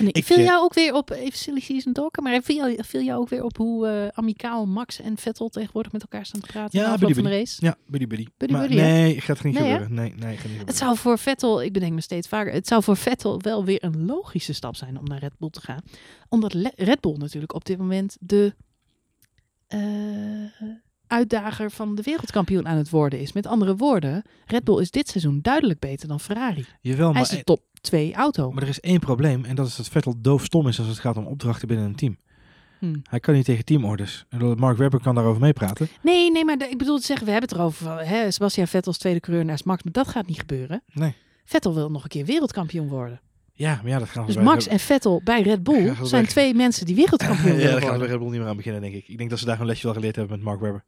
[0.00, 2.84] Nee, Ik, viel eh, jou ook weer op, even silly season talken, maar viel jou,
[2.84, 6.40] viel jou ook weer op hoe eh, amicaal Max en Vettel tegenwoordig met elkaar staan
[6.40, 7.64] te praten Ja, na buddy, van de race?
[7.64, 8.26] Ja, buddy buddy.
[8.36, 8.90] Buddy maar buddy, hè?
[8.92, 9.94] nee, gaat niet Nee, gebeuren.
[9.94, 10.66] Nee, nee, gaat niet gebeuren.
[10.66, 13.84] Het zou voor Vettel, ik bedenk me steeds vaker, het zou voor Vettel wel weer
[13.84, 15.80] een logische stap zijn om naar Red Bull te gaan.
[16.28, 18.54] Omdat Le- Red Bull natuurlijk op dit moment de
[19.66, 19.80] eh,
[21.06, 23.32] uitdager van de wereldkampioen aan het worden is.
[23.32, 26.66] Met andere woorden, Red Bull is dit seizoen duidelijk beter dan Ferrari.
[26.80, 28.50] Jawel, Hij maar, is de top 2 auto.
[28.52, 29.44] maar er is één probleem.
[29.44, 32.16] En dat is dat Vettel doofstom is als het gaat om opdrachten binnen een team.
[32.78, 32.94] Hm.
[33.02, 34.24] Hij kan niet tegen teamorders.
[34.28, 35.88] En dat- Mark Webber kan daarover meepraten.
[36.02, 38.06] Nee, nee, maar ik bedoel te zeggen, we hebben het erover.
[38.08, 40.82] Hè, Sebastian Vettel als tweede coureur naast Max, maar dat gaat niet gebeuren.
[40.92, 41.14] Nee.
[41.44, 43.20] Vettel wil nog een keer wereldkampioen worden.
[43.52, 46.26] Ja, maar ja, dat gaan we Dus Max en Vettel bij Red Ja, Bull zijn
[46.26, 48.08] twee mensen die wereldkampioen ja, willen daar gaan we bij worden.
[48.08, 49.08] Red Bull niet meer aan beginnen, denk ik.
[49.08, 50.84] Ik denk dat ze daar een lesje wel geleerd hebben met Mark Webber.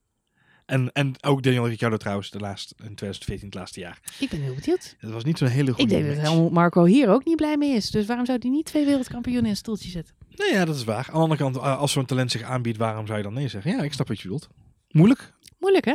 [0.69, 4.01] En, en ook Daniel Ricciardo trouwens, de laatste, in 2014, het laatste jaar.
[4.19, 4.97] Ik ben heel benieuwd.
[4.99, 7.75] Het was niet zo'n hele goede Ik denk dat Marco hier ook niet blij mee
[7.75, 7.91] is.
[7.91, 10.15] Dus waarom zou hij niet twee wereldkampioenen in een stoeltje zetten?
[10.35, 11.07] Nee, ja, dat is waar.
[11.07, 13.49] Aan de andere kant, eh, als zo'n talent zich aanbiedt, waarom zou je dan nee
[13.49, 13.71] zeggen?
[13.71, 14.49] Ja, ik snap wat je bedoelt.
[14.91, 15.33] Moeilijk.
[15.59, 15.95] Moeilijk, hè?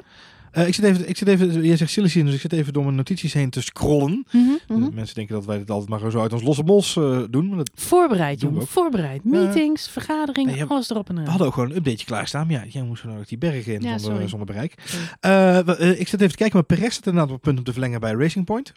[0.54, 2.74] Eh, ik zit even, ik zit even, jij zegt silly season, dus ik zit even
[2.74, 4.26] door mijn notities heen te scrollen.
[4.32, 4.93] Mhm, mhm.
[4.93, 7.47] Mensen denken dat wij dit altijd maar zo uit ons losse bos eh, doen.
[7.47, 8.70] Maar dat, Voorbereid, Doen we jongen.
[8.72, 9.24] Voorbereid.
[9.24, 11.28] Meetings, vergaderingen, Nee, alles erop en we aan.
[11.28, 12.47] hadden ook gewoon een updateje klaarstaan.
[12.47, 14.74] Maar ja, jij moest nou ook die bergen in Ja, zonder, bereik.
[15.20, 17.58] Eh, we- eh, ik zit even te kijken, maar Perez zit inderdaad op het punt
[17.58, 18.74] om te verlengen bij Racing Point.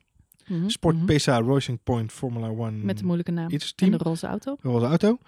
[0.46, 1.04] Mhm, Sport mhm.
[1.04, 2.70] PESA Racing Point Formula One.
[2.70, 3.50] Met de moeilijke naam.
[3.50, 4.56] iets En de roze auto.
[4.62, 5.18] De auto.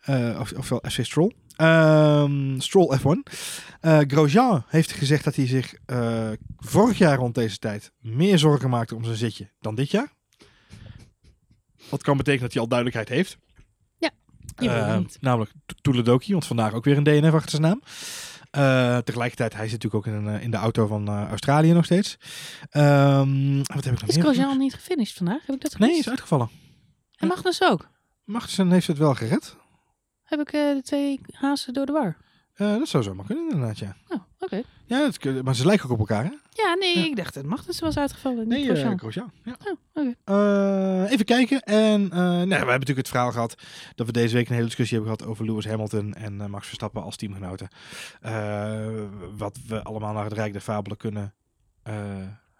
[0.00, 1.32] Eh, of, ofwel FC Stroll.
[1.58, 3.22] Ehm, Stroll F1.
[3.80, 6.28] Eh, Grosjean heeft gezegd dat hij zich eh,
[6.58, 10.12] vorig jaar rond deze tijd meer zorgen maakte om zijn zitje dan dit jaar.
[11.90, 13.36] Wat kan betekenen dat hij al duidelijkheid heeft.
[14.56, 15.16] Het niet.
[15.20, 17.82] namelijk Toeledoki, want vandaag ook weer een DNF achter zijn naam.
[18.50, 22.16] Eh, tegelijkertijd, hij zit natuurlijk ook in, een, in de auto van Australië nog steeds.
[22.70, 24.16] Ehm, wat heb ik nog Is?
[24.16, 25.46] Grosjean niet gefinished vandaag?
[25.46, 26.00] Heb ik dat Nee, hij gemist?
[26.00, 26.50] is uitgevallen.
[27.16, 27.88] En Magnus ook.
[28.24, 29.56] Magnussen heeft het wel gered.
[30.28, 32.16] Heb ik eh, de twee hazen door de war?
[32.54, 33.96] Eh, dat zou zomaar kunnen inderdaad, ja.
[34.08, 34.62] Oh, oké.
[34.86, 36.30] ja dat, maar ze lijken ook op elkaar, hè?
[36.50, 37.04] Ja, nee, Ja.
[37.04, 38.38] ik dacht dat Magnus was uitgevallen.
[38.38, 38.98] Niet Nee, Grosjean.
[38.98, 39.32] Grosjean.
[39.44, 39.56] Ja.
[40.24, 41.60] Oh, even kijken.
[41.62, 43.54] En eh, nou, we hebben natuurlijk het verhaal gehad
[43.94, 47.02] dat we deze week een hele discussie hebben gehad over Lewis Hamilton en Max Verstappen
[47.02, 47.68] als teamgenoten.
[49.36, 51.34] Wat we allemaal naar het Rijk der Fabelen kunnen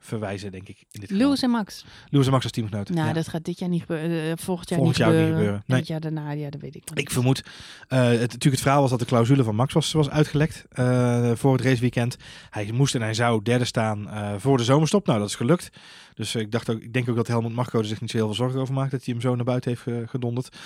[0.09, 0.78] verwijzen, denk ik.
[0.78, 1.16] In dit geval.
[1.16, 1.84] Lewis en Max.
[2.09, 2.94] Lewis en Max als teamgenoten.
[2.94, 3.12] Nou, ja.
[3.12, 4.30] dat gaat dit jaar niet gebeuren.
[4.30, 5.36] eh, volgend jaar Volgend niet jaar niet gebeuren.
[5.36, 5.78] gebeuren, En nee.
[5.78, 7.44] het jaar daarna, ja, dat weet ik nog Ik vermoed,
[7.88, 11.30] eh, het, natuurlijk het verhaal was dat de clausule van Max was, was uitgelekt eh,
[11.34, 12.16] voor het raceweekend.
[12.50, 15.06] Hij moest en hij zou derde staan voor de zomerstop.
[15.06, 15.70] Nou, dat is gelukt.
[16.14, 18.26] Dus ik, dacht ook, ik denk ook dat Helmut Marko er zich niet zo heel
[18.26, 20.56] veel zorgen over maakt dat hij hem zo naar buiten heeft gedonderd.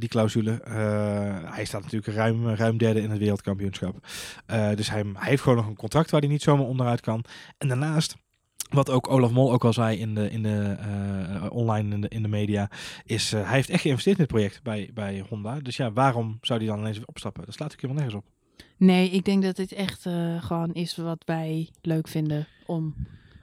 [0.00, 0.60] Die clausule.
[1.44, 4.06] Hij staat natuurlijk ruim, ruim derde in het wereldkampioenschap.
[4.74, 7.24] Dus hij, hij heeft gewoon nog een contract waar hij niet zomaar onderuit kan.
[7.58, 8.16] En daarnaast...
[8.70, 12.08] Wat ook Olaf Mol ook al zei in de, in de, eh, online in de,
[12.08, 12.70] in de media,
[13.04, 15.58] is eh, hij heeft echt geïnvesteerd in dit project bij, bij Honda.
[15.60, 17.44] Dus ja, waarom zou hij dan ineens opstappen?
[17.44, 18.76] Dat slaat natuurlijk helemaal nergens op.
[18.76, 22.94] Nee, ik denk dat dit echt eh, gewoon is wat wij leuk vinden om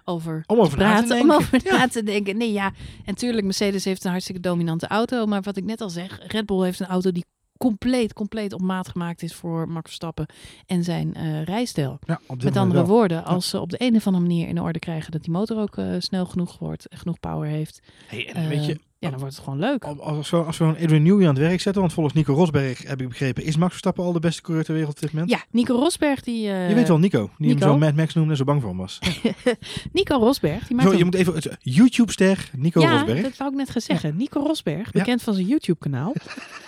[0.03, 1.20] over Om over te praten.
[1.22, 1.78] Om over Ja.
[1.78, 2.38] na te denken.
[2.38, 2.72] Nee, ja.
[3.05, 5.26] En tuurlijk, Mercedes heeft een hartstikke dominante auto.
[5.26, 7.26] Maar wat ik net al zeg, Red Bull heeft een auto die
[7.58, 10.26] compleet, compleet op maat gemaakt is voor Max Verstappen
[10.66, 11.99] en zijn eh, rijstijl.
[12.06, 12.89] Ja, Met andere wel.
[12.89, 15.58] woorden, als ze op de een of andere manier in orde krijgen dat die motor
[15.58, 19.20] ook eh, snel genoeg wordt, genoeg power heeft, Hey, en eh, weet je, ja, dan
[19.20, 19.84] wordt het gewoon leuk.
[19.86, 22.34] als, als, we, als we een Adrian Newey aan het werk zetten, want volgens Nico
[22.34, 25.12] Rosberg heb ik begrepen, is Max Verstappen al de beste coureur ter wereld op dit
[25.12, 25.30] moment?
[25.32, 26.47] Ja, Nico Rosberg, die...
[26.49, 27.60] eh, Je weet wel, Nico, die Nico?
[27.60, 28.99] hem zo Mad Max noemde en zo bang voor hem was.
[29.93, 33.22] Nico Rosberg, die maakt Zo, een- je moet even, YouTube-ster Nico ja, Rosberg.
[33.22, 34.16] dat wou ik net gaan zeggen.
[34.18, 34.91] Nico Rosberg, Ja.
[34.91, 36.14] bekend van zijn YouTube-kanaal,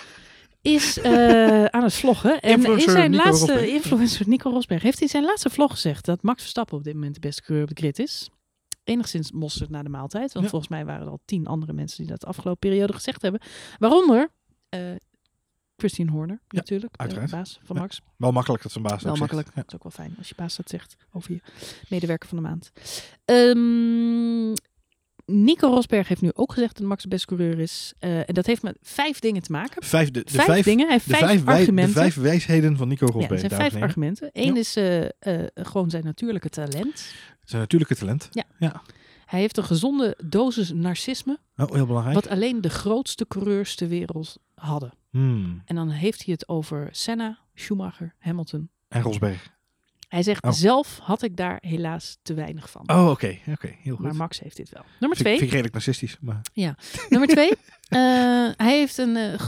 [0.74, 2.41] is eh, aan het vloggen.
[2.41, 3.70] En in zijn Nico laatste Rosberg.
[3.74, 7.13] influencer Nico Rosberg heeft in zijn laatste vlog gezegd dat Max Verstappen op dit moment
[7.13, 8.30] de beste coureur op de grid is.
[8.84, 10.32] Enigszins mosterd na de maaltijd.
[10.34, 10.51] Want Ja.
[10.51, 13.41] volgens mij waren er al tien andere mensen die dat de afgelopen periode gezegd hebben.
[13.78, 14.30] Waaronder
[14.70, 14.80] eh
[15.78, 16.91] Christian Horner, Ja, natuurlijk.
[16.91, 17.32] De uiteraard.
[17.32, 17.82] baas van Ja.
[17.82, 18.01] Max.
[18.18, 19.47] Wel makkelijk dat zijn baas Wel makkelijk.
[19.55, 21.41] Dat is ook wel fijn als je baas dat zegt over je
[21.89, 22.72] medewerker van de maand.
[23.26, 24.53] Ehm,
[25.32, 27.93] Nico Rosberg heeft nu ook gezegd dat Max de beste coureur is.
[27.99, 29.84] Eh, en dat heeft met vijf dingen te maken.
[29.84, 30.88] Vijf, de, de vijf, vijf, dingen.
[30.88, 31.93] Hij vijf, vijf, wij- de argumenten.
[31.93, 33.41] vijf wijsheden van Nico ja, Rosberg.
[33.43, 34.30] er zijn vijf argumenten.
[34.34, 34.59] Eén Ja.
[34.59, 35.09] is eh, eh,
[35.53, 37.13] gewoon zijn natuurlijke talent.
[37.43, 38.30] Zijn natuurlijke talent.
[39.25, 42.15] Hij heeft een gezonde dosis narcisme, Oh, heel belangrijk.
[42.15, 44.93] wat alleen de grootste coureurs ter wereld hadden.
[45.09, 45.61] Hmm.
[45.65, 48.69] En dan heeft hij het over Senna, Schumacher, Hamilton.
[48.88, 49.55] En Rosberg.
[50.08, 50.51] Hij zegt, Oh.
[50.51, 52.84] zelf had ik daar helaas te weinig van.
[52.89, 53.38] Oh, oké.
[53.51, 54.05] Oké, heel goed.
[54.05, 54.84] Maar Max heeft dit wel.
[54.99, 55.32] Nummer twee.
[55.34, 56.18] vind ik redelijk narcistisch.
[56.22, 56.41] Maar...
[57.10, 57.49] Nummer twee.
[57.88, 57.99] eh,
[58.58, 59.39] hij heeft een eh, eh,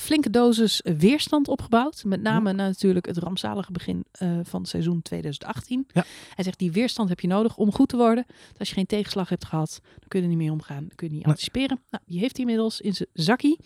[0.00, 2.04] flinke dosis weerstand opgebouwd.
[2.04, 5.86] Met name natuurlijk het rampzalige begin eh, van het seizoen 2018.
[5.92, 6.04] Ja.
[6.34, 8.24] Hij zegt die weerstand heb je nodig om goed te worden.
[8.28, 10.78] Dus als je geen tegenslag hebt gehad, dan kun je er niet meer omgaan.
[10.86, 11.32] Dan kun je niet Nee.
[11.32, 11.80] anticiperen.
[11.90, 13.58] Nou, die heeft hij inmiddels in zijn zakkie.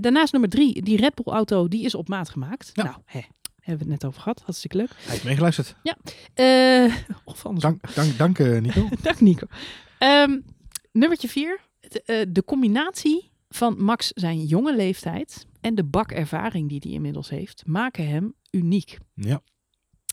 [0.00, 0.82] Daarnaast nummer drie.
[0.82, 2.70] Die Red Bull auto, die is op maat gemaakt.
[2.74, 2.82] Ja.
[2.84, 3.20] Nou, hè,
[3.68, 4.42] hebben we het net over gehad.
[4.44, 4.90] Hartstikke leuk.
[4.96, 5.74] Hij heeft meegeluisterd.
[6.34, 6.94] Eh,
[7.24, 7.62] of anders.
[7.62, 8.88] Dank, dank, dank eh, Nico.
[9.02, 9.46] Dank Nico.
[9.98, 10.40] Ehm,
[10.92, 11.60] nummertje vier.
[11.80, 17.28] De, eh, de combinatie van Max zijn jonge leeftijd en de bakervaring die hij inmiddels
[17.28, 18.98] heeft, maken hem uniek.
[19.14, 19.42] Ja.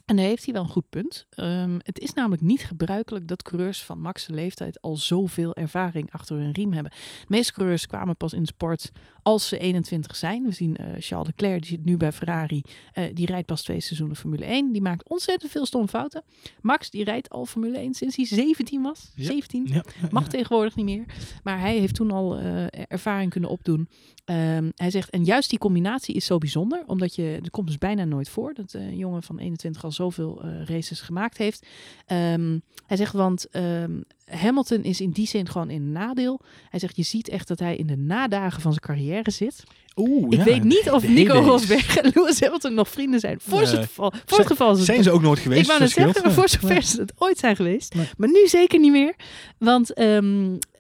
[0.05, 1.25] En daar heeft hij wel een goed punt.
[1.29, 6.37] Ehm, het is namelijk niet gebruikelijk dat coureurs van Max' leeftijd al zoveel ervaring achter
[6.37, 6.91] hun riem hebben.
[6.91, 8.91] De meeste coureurs kwamen pas in sport
[9.21, 10.43] als ze 21 zijn.
[10.43, 12.61] We zien eh, Charles Leclerc, die zit nu bij Ferrari.
[12.93, 14.71] Eh, die rijdt pas twee seizoenen Formule 1.
[14.71, 16.23] Die maakt ontzettend veel stomme fouten.
[16.61, 19.11] Max, die rijdt al Formule 1 sinds hij 17 was.
[19.15, 19.25] Ja.
[19.25, 19.67] 17.
[19.67, 19.83] Ja.
[20.11, 21.05] Mag tegenwoordig niet meer.
[21.43, 23.89] Maar hij heeft toen al eh, ervaring kunnen opdoen.
[24.25, 26.83] Ehm, hij zegt, en juist die combinatie is zo bijzonder.
[26.87, 30.41] Omdat je, het komt dus bijna nooit voor dat een jongen van 21 al zoveel
[30.43, 31.65] eh, races gemaakt heeft.
[32.05, 33.91] Ehm, hij zegt, want ehm,
[34.25, 36.39] Hamilton is in die zin gewoon in een nadeel.
[36.69, 39.63] Hij zegt, je ziet echt dat hij in de nadagen van zijn carrière zit.
[39.95, 41.33] Oeh, Ik ja, weet niet of Nico.
[41.39, 43.39] Rosberg en Lewis Hamilton nog vrienden zijn.
[43.41, 43.67] Voor, Nee.
[43.71, 45.61] het, geval, voor het geval Zijn ze ook nooit geweest?
[45.61, 46.33] ik wou net zeggen, scheelt.
[46.33, 47.93] voor zover ze het ooit zijn geweest.
[47.93, 48.07] Nee.
[48.17, 49.15] Maar nu zeker niet meer.
[49.57, 49.93] Want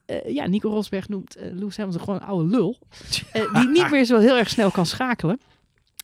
[0.05, 2.77] eh, ja, Nico Rosberg noemt eh Lewis Hamilton gewoon een oude lul.
[3.33, 5.39] eh, die niet meer zo heel erg snel kan schakelen.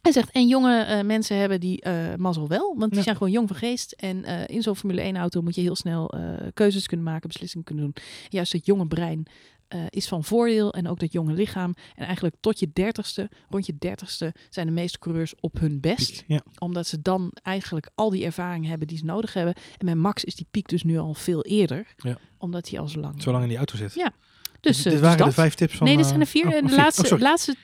[0.01, 1.83] Hij zegt, en jonge mensen hebben die
[2.17, 2.73] mazzel wel.
[2.77, 3.03] Want die Ja.
[3.03, 3.91] zijn gewoon jong van geest.
[3.91, 6.13] En in zo'n Formule 1 auto moet je heel snel
[6.53, 7.95] keuzes kunnen maken, beslissingen kunnen doen.
[8.29, 9.25] Juist het jonge brein
[9.71, 10.73] eh, is van voordeel.
[10.73, 11.73] En ook dat jonge lichaam.
[11.95, 16.23] En eigenlijk tot je dertigste, rond je dertigste, zijn de meeste coureurs op hun best
[16.27, 16.41] Ja.
[16.59, 19.53] omdat ze dan eigenlijk al die ervaring hebben die ze nodig hebben.
[19.77, 21.93] En bij Max is die piek dus nu al veel eerder.
[21.97, 22.17] Ja.
[22.37, 23.21] Omdat hij al zo lang...
[23.21, 23.93] Zolang in die auto zit.
[23.93, 24.13] Ja,
[24.59, 25.27] Dus, dit eh, dus waren dat.
[25.27, 25.87] de vijf tips van...
[25.87, 26.47] nee, dit eh, zijn er vier.
[26.47, 26.77] oh, en oh, de vier.
[26.77, 27.55] laatste, Oh, laatste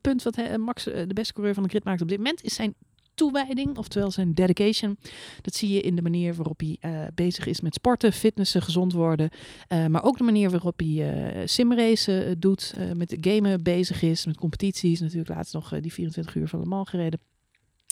[0.00, 2.74] punt wat Max de beste coureur van de grid maakt op dit moment is zijn
[3.18, 4.98] toewijding, oftewel zijn dedication.
[5.42, 8.92] Dat zie je in de manier waarop hij eh, bezig is met sporten, fitnessen, gezond
[8.92, 9.30] worden.
[9.68, 14.36] Eh, maar ook de manier waarop hij eh simracen doet, met gamen bezig is, met
[14.36, 15.00] competities.
[15.00, 17.20] Natuurlijk laatst nog die 24 uur van Le Mans gereden.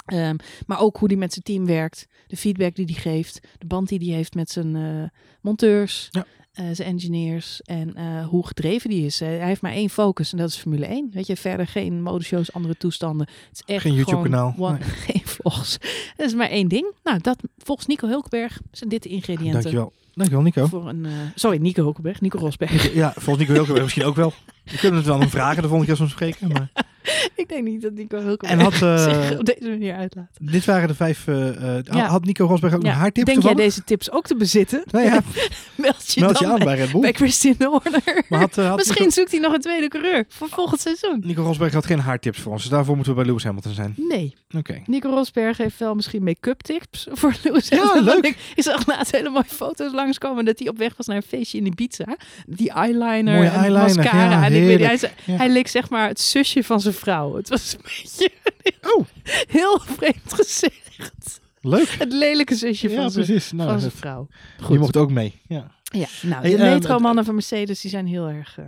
[0.04, 0.36] Ehm,
[0.66, 3.88] maar ook hoe hij met zijn team werkt, de feedback die hij geeft, de band
[3.88, 6.24] die hij heeft met zijn eh, monteurs, Ja.
[6.52, 9.20] eh, zijn engineers en eh, hoe gedreven die is.
[9.20, 11.10] Hij heeft maar één focus en dat is Formule 1.
[11.12, 13.26] Weet je, verder geen modeshows, andere toestanden.
[13.48, 14.54] Het is echt Geen YouTube-kanaal.
[14.80, 15.78] Geen vlogs.
[16.16, 16.92] Dat is maar één ding.
[17.04, 19.92] Nou, dat volgens Nico Hulkenberg zijn dit de ingrediënten Dankjewel.
[20.14, 20.66] Dankjewel, Nico.
[20.66, 21.06] voor een.
[21.34, 22.94] sorry, Nico Hulkenberg, Nico Rosberg.
[22.94, 24.32] Ja, volgens Nico Hulkenberg misschien ook wel.
[24.64, 26.48] We kunnen het wel hem vragen de volgende keer hem spreken.
[26.52, 26.70] Maar...
[27.34, 30.28] Ik denk niet dat Nico Hulkenberg En had, eh, zich op deze manier uitlaat.
[30.40, 31.26] Dit waren de vijf...
[31.26, 32.06] eh, eh, Ja.
[32.06, 34.82] Had Nico Rosberg ook Ja, nog haartips Denk jij deze tips ook te bezitten?
[34.90, 35.12] Nou ja,
[35.74, 37.00] Meld je meld je dan aan bij, bij Red Bull.
[37.00, 38.24] bij Christian Horner.
[38.28, 41.22] Maar had, eh, had Misschien Nico, zoekt hij nog een tweede coureur voor volgend seizoen.
[41.26, 42.62] Nico Rosberg had geen haartips voor ons.
[42.62, 43.94] Dus daarvoor moeten we bij Lewis Hamilton zijn.
[43.96, 44.82] Nee, Oké.
[44.86, 48.04] Nico Rosberg heeft wel misschien make-up tips voor Lewis Ja, Hamilton.
[48.04, 48.24] leuk.
[48.26, 51.22] Ik, ik zag laatst hele mooie foto's langskomen dat hij op weg was naar een
[51.22, 52.16] feestje in Ibiza.
[52.46, 54.44] Die eyeliner Mooie en eyeliner, mascara.
[54.44, 57.34] en ik weet, hij, hij leek zeg maar het zusje van zijn vrouw.
[57.36, 58.30] Het was een beetje
[58.96, 59.04] Oh,
[59.48, 61.40] heel vreemd gezicht.
[61.60, 61.88] leuk.
[61.88, 63.52] Het lelijke zusje Ja, van zijn precies.
[63.52, 64.28] Nou, van zijn vrouw.
[64.68, 65.40] je mocht ook mee.
[65.48, 65.74] Ja.
[65.82, 68.58] Ja, nou, de ehm, metromannen van Mercedes die zijn heel erg...
[68.58, 68.64] eh,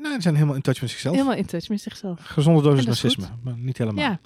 [0.00, 1.14] Nou, ze zijn helemaal in touch met zichzelf.
[1.14, 2.20] Helemaal in touch met zichzelf.
[2.22, 4.04] Gezonde dosis narcisme, maar niet helemaal.
[4.04, 4.20] Ja,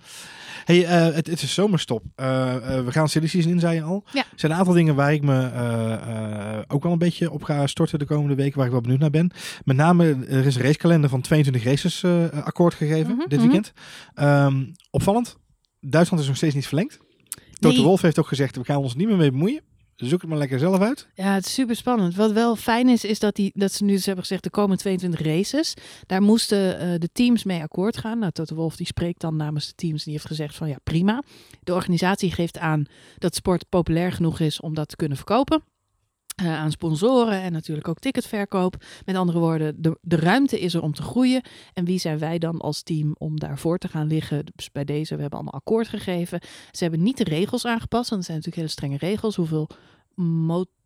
[0.65, 2.05] Hey, eh, het, het is zomerstop.
[2.15, 4.05] Eh, eh, we gaan season in, zei je al.
[4.13, 4.21] Ja.
[4.21, 7.99] Er zijn een aantal dingen waar ik me ook wel een beetje op ga storten
[7.99, 9.31] de komende weken, waar ik wel benieuwd naar ben.
[9.65, 12.05] Met name, er is een racekalender van 22 races
[12.45, 13.41] akkoord gegeven Mhm, dit mhm.
[13.41, 13.73] weekend.
[14.15, 15.37] Ehm, opvallend,
[15.81, 16.99] Duitsland is nog steeds niet verlengd.
[17.59, 17.85] Toto Nee.
[17.85, 19.63] Wolf heeft ook gezegd, we gaan ons niet meer mee bemoeien.
[20.01, 21.09] Zoek het maar lekker zelf uit.
[21.15, 22.15] Ja, het is super spannend.
[22.15, 24.77] Wat wel fijn is, is dat, die, dat ze nu dus hebben gezegd, de komende
[24.77, 25.75] 22 races,
[26.07, 28.19] daar moesten eh, de teams mee akkoord gaan.
[28.19, 30.77] Nou, Toto Wolf die spreekt dan namens de teams en die heeft gezegd van ja,
[30.83, 31.23] prima.
[31.63, 32.85] De organisatie geeft aan
[33.19, 35.63] dat sport populair genoeg is om dat te kunnen verkopen.
[36.41, 38.85] Eh, aan sponsoren en natuurlijk ook ticketverkoop.
[39.05, 41.43] Met andere woorden, de, de ruimte is er om te groeien.
[41.73, 44.45] En wie zijn wij dan als team om daarvoor te gaan liggen?
[44.55, 46.41] Dus bij deze, we hebben allemaal akkoord gegeven.
[46.71, 49.37] Ze hebben niet de regels aangepast, want er zijn natuurlijk hele strenge regels.
[49.37, 49.69] Hoeveel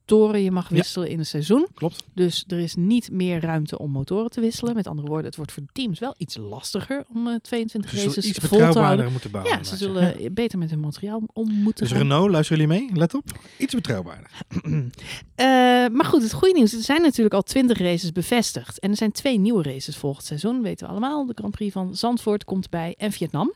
[0.07, 0.75] motoren je mag Ja.
[0.77, 1.67] wisselen in een seizoen.
[1.75, 2.05] Klopt.
[2.15, 4.75] Dus er is niet meer ruimte om motoren te wisselen.
[4.75, 7.97] Met andere woorden, het wordt voor de teams wel iets lastiger om eh, 22 Ze
[7.97, 9.13] zullen races iets vol te houden.
[9.13, 9.53] moeten bouwen.
[9.57, 12.03] Ja, ze zullen beter met hun materiaal om moeten Dus gaan.
[12.03, 12.91] Renault, luisteren jullie mee?
[12.99, 13.25] Let op.
[13.59, 14.31] Iets betrouwbaarder.
[15.35, 15.47] Eh,
[15.93, 16.73] maar goed, het goede nieuws.
[16.73, 18.79] Er zijn natuurlijk al 20 races bevestigd.
[18.79, 20.63] En er zijn twee nieuwe races volgend seizoen.
[20.63, 21.27] Weten we allemaal.
[21.27, 23.53] De Grand Prix van Zandvoort komt bij en Vietnam.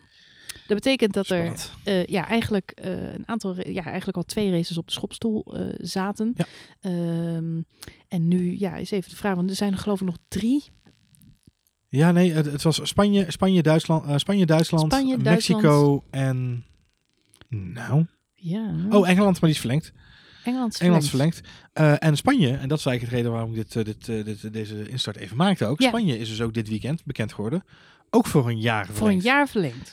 [0.68, 1.52] Dat betekent dat er
[1.84, 5.74] eh, ja, eigenlijk, eh, een aantal, ja, eigenlijk al twee races op de schopstoel eh,
[5.76, 6.34] zaten.
[6.36, 6.44] Ja.
[6.80, 7.60] Ehm,
[8.08, 10.64] en nu ja, is even de vraag, want er zijn er geloof ik nog drie.
[11.88, 16.64] Ja, nee, het, het was Spanje, Spanje, Duitsland, Spanje, Duitsland, Spanje, Mexico en...
[17.48, 18.06] Nou...
[18.34, 19.92] Ja, Oh, Engeland, maar die is verlengd.
[20.44, 21.40] Engeland is Engeland is verlengd.
[21.72, 22.02] verlengd.
[22.02, 25.16] En Spanje, en dat is eigenlijk het reden waarom ik dit, dit, dit, deze instart
[25.16, 25.80] even maakte ook.
[25.80, 25.88] Ja.
[25.88, 27.64] Spanje is dus ook dit weekend bekend geworden.
[28.10, 29.24] Ook voor een jaar Voor een verlengd.
[29.24, 29.92] jaar verlengd.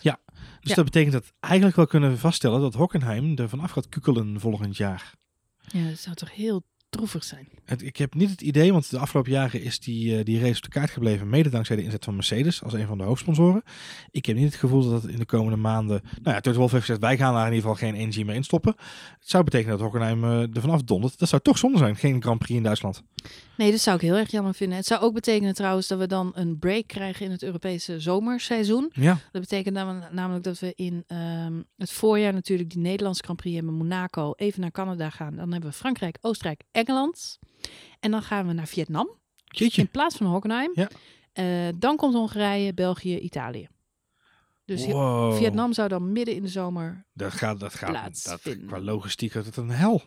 [0.60, 0.76] Dus Ja.
[0.76, 5.14] dat betekent dat eigenlijk wel kunnen vaststellen dat Hockenheim er vanaf gaat kukelen volgend jaar.
[5.68, 7.48] Ja, dat zou toch heel droevig zijn.
[7.66, 10.56] Het, ik heb niet het idee, want de afgelopen jaren is die, eh, die race
[10.56, 13.64] op de kaart gebleven, mede dankzij de inzet van Mercedes als een van de hoofdsponsoren.
[14.12, 16.02] Ik heb niet het gevoel dat het in de komende maanden.
[16.22, 18.36] Nou ja, Toto Wolff heeft gezegd: wij gaan daar in ieder geval geen energie meer
[18.36, 18.76] in stoppen.
[19.20, 21.20] Het zou betekenen dat Hockenheim eh, er vanaf dondert.
[21.20, 23.04] Dat zou toch zonde zijn, geen Grand Prix in Duitsland.
[23.58, 24.78] Nee, dat zou ik heel erg jammer vinden.
[24.78, 28.90] Het zou ook betekenen trouwens dat we dan een break krijgen in het Europese zomerseizoen.
[28.94, 33.40] Ja, Dat betekent nam- namelijk dat we in ehm, het voorjaar natuurlijk die Nederlandse Grand
[33.40, 35.36] Prix hebben, Monaco, even naar Canada gaan.
[35.36, 37.40] Dan hebben we Frankrijk, Oostenrijk, Engeland.
[38.00, 39.10] En dan gaan we naar Vietnam
[39.46, 39.82] jeetje.
[39.82, 40.72] in plaats van Hockenheim.
[40.74, 40.90] Ja.
[41.34, 41.46] Eh,
[41.80, 43.68] dan komt Hongarije, België, Italië.
[44.66, 45.36] Dus Wow.
[45.38, 47.06] Vietnam zou dan midden in de zomer.
[47.14, 50.02] Dat gaat, dat gaat dat, qua logistiek is het een hel.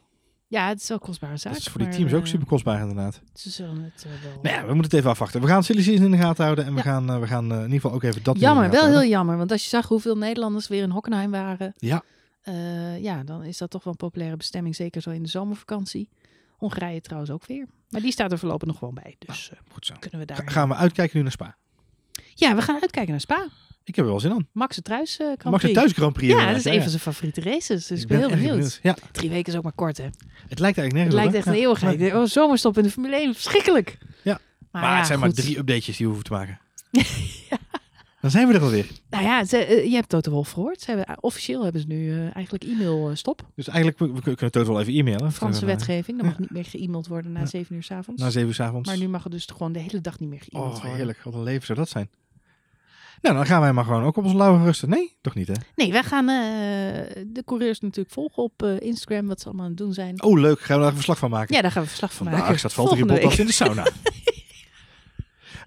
[0.49, 1.53] Ja, het is wel kostbare zaak.
[1.53, 3.21] Dat is voor die maar, teams ook eh, super kostbaar inderdaad.
[3.35, 4.43] Ze zullen het eh, wel.
[4.43, 5.41] Nou ja, we moeten het even afwachten.
[5.41, 7.57] We gaan silly season in de gaten houden en we gaan, eh, we gaan in
[7.63, 9.37] ieder geval ook even dat Jammer, wel heel jammer.
[9.37, 11.75] Want als je zag hoeveel Nederlanders weer in Hockenheim waren.
[11.77, 12.03] Ja.
[13.01, 14.77] ja, dan is dat toch wel een populaire bestemming.
[14.77, 16.09] Zeker zo in de zomervakantie.
[16.57, 17.67] Hongarije trouwens ook weer.
[17.91, 19.17] Maar die staat er voorlopig nog gewoon bij.
[19.19, 19.95] Dus eh, Goed zo.
[20.01, 20.37] kunnen we daar...
[20.37, 21.57] Ga- gaan we uitkijken nu naar Spa.
[22.35, 23.49] Ja, we gaan uitkijken naar Spa.
[23.89, 24.47] Ik heb er wel zin aan.
[24.53, 25.75] Max de Truis eh Grand je Prix.
[25.75, 27.87] thuis Grand Prix Ja, dat is een van zijn favoriete races.
[27.87, 28.79] Dus ik ben, heel benieuwd.
[28.83, 30.05] Ja, Drie weken is ook maar kort, hè?
[30.49, 31.59] het lijkt eigenlijk Het nergens lijkt op, echt een Ja.
[31.61, 32.15] eeuwigheid.
[32.15, 33.35] Oh, zomerstop in de Formule 1.
[33.35, 33.99] Verschrikkelijk.
[34.23, 34.41] Ja.
[34.71, 35.27] Maar, Maar ja, het zijn goed.
[35.35, 36.59] maar drie updatejes die we hoeven te maken.
[38.21, 38.87] Dan zijn we er alweer.
[39.11, 40.81] Nou ja, ze, eh, je hebt Toto Wolf gehoord.
[40.81, 43.47] Ze hebben, officieel hebben ze nu eh, eigenlijk e-mail stop.
[43.55, 45.33] Dus eigenlijk, we, we kunnen het wel even e-mailen.
[45.33, 46.19] Franse wetgeving.
[46.19, 47.47] Er mag niet meer ge-mailed worden na Ja.
[47.47, 48.23] 7 uur s avonds.
[48.23, 48.89] Na zeven uur 's avonds.
[48.89, 50.97] Maar nu mag het dus gewoon de hele dag niet meer ge-mailed Oh, worden.
[50.97, 51.19] heerlijk.
[51.23, 52.11] Wat een leven zou dat zijn.
[53.23, 54.89] Nou, dan gaan wij maar gewoon ook op onze lauwe rusten.
[54.89, 55.55] Nee, toch niet, hè?
[55.75, 56.37] Nee, wij gaan eh,
[57.27, 59.27] de coureurs natuurlijk volgen op eh, Instagram.
[59.27, 60.23] Wat ze allemaal aan het doen zijn.
[60.23, 60.61] Oh, leuk.
[60.61, 61.55] Gaan we daar een verslag van maken?
[61.57, 62.59] Ja, daar gaan we verslag van Vandaag maken.
[62.59, 63.87] staat Valtteri Bottas in de sauna.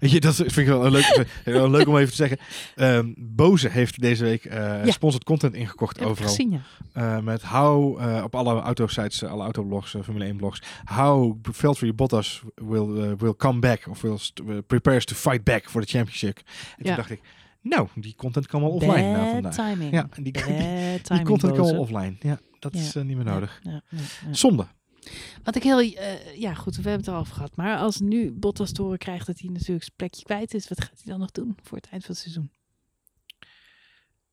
[0.00, 2.38] Je, dat vind ik wel leuk, wel leuk om even te zeggen.
[2.74, 4.90] Ehm Boze heeft deze week Ja.
[4.90, 6.28] sponsored content ingekocht Heb overal.
[6.28, 6.62] gezien,
[6.94, 7.20] ja.
[7.20, 13.34] Met how, op alle autosites, alle autoblogs, Formule 1 blogs, how Valtteri Bottas will, will
[13.36, 14.18] come back, of will
[14.66, 16.36] prepares to fight back for the championship.
[16.38, 16.44] En
[16.76, 16.84] Ja.
[16.84, 17.20] toen dacht ik,
[17.62, 19.54] nou, die content kan wel offline na Bad vandaag.
[19.54, 19.92] timing.
[19.92, 20.32] Ja, die, die,
[21.02, 22.16] die content kan wel offline.
[22.20, 22.80] Ja, dat Ja.
[22.80, 23.60] is eh, niet meer nodig.
[23.62, 23.82] Ja.
[24.30, 24.66] Zonde.
[25.42, 25.80] Wat ik heel...
[25.80, 27.56] eh, ja, goed, we hebben het erover gehad.
[27.56, 30.68] Maar als nu Bottas te horen krijgt dat hij natuurlijk zijn plekje kwijt is...
[30.68, 32.50] wat gaat hij dan nog doen voor het eind van het seizoen?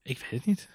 [0.01, 0.69] Ik weet het niet.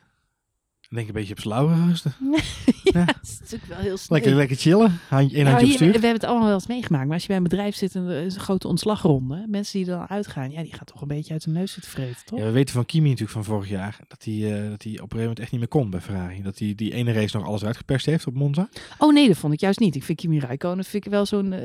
[0.95, 2.15] Ik denk een beetje op z'n lauwe rusten.
[2.95, 4.19] ja, is natuurlijk wel heel snel.
[4.19, 4.99] Lekker, lekker chillen.
[5.09, 7.05] Handje, één Ja, handje op we hebben het allemaal wel eens meegemaakt.
[7.05, 9.45] Maar als je bij een bedrijf zit en er is een grote ontslagronde.
[9.49, 11.91] Mensen die er dan uitgaan, ja, die gaat toch een beetje uit de neus zitten
[11.93, 12.39] vreten, toch?
[12.39, 14.79] Ja, we weten van Kimi natuurlijk van vorig jaar dat hij, eh, dat hij op
[14.83, 16.43] een gegeven moment echt niet meer kon bij Ferrari.
[16.43, 18.69] Dat hij die ene race nog alles uitgeperst heeft op Monza.
[18.99, 19.95] Oh nee, dat vond ik juist niet.
[19.95, 21.61] Ik vind Kimi Räikkönen vind ik wel zo'n eh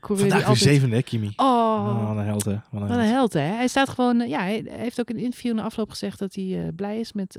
[0.00, 0.58] coureur Vandaag altijd...
[0.58, 1.32] zevende, hè, Kimi.
[1.36, 2.56] Oh, Oh, wat een held, hè.
[2.70, 3.32] Wat een wat een held.
[3.32, 3.40] hè?
[3.40, 4.20] Hij staat gewoon...
[4.20, 7.12] eh, ja, hij heeft ook in een interview na afloop gezegd dat hij blij is
[7.12, 7.38] met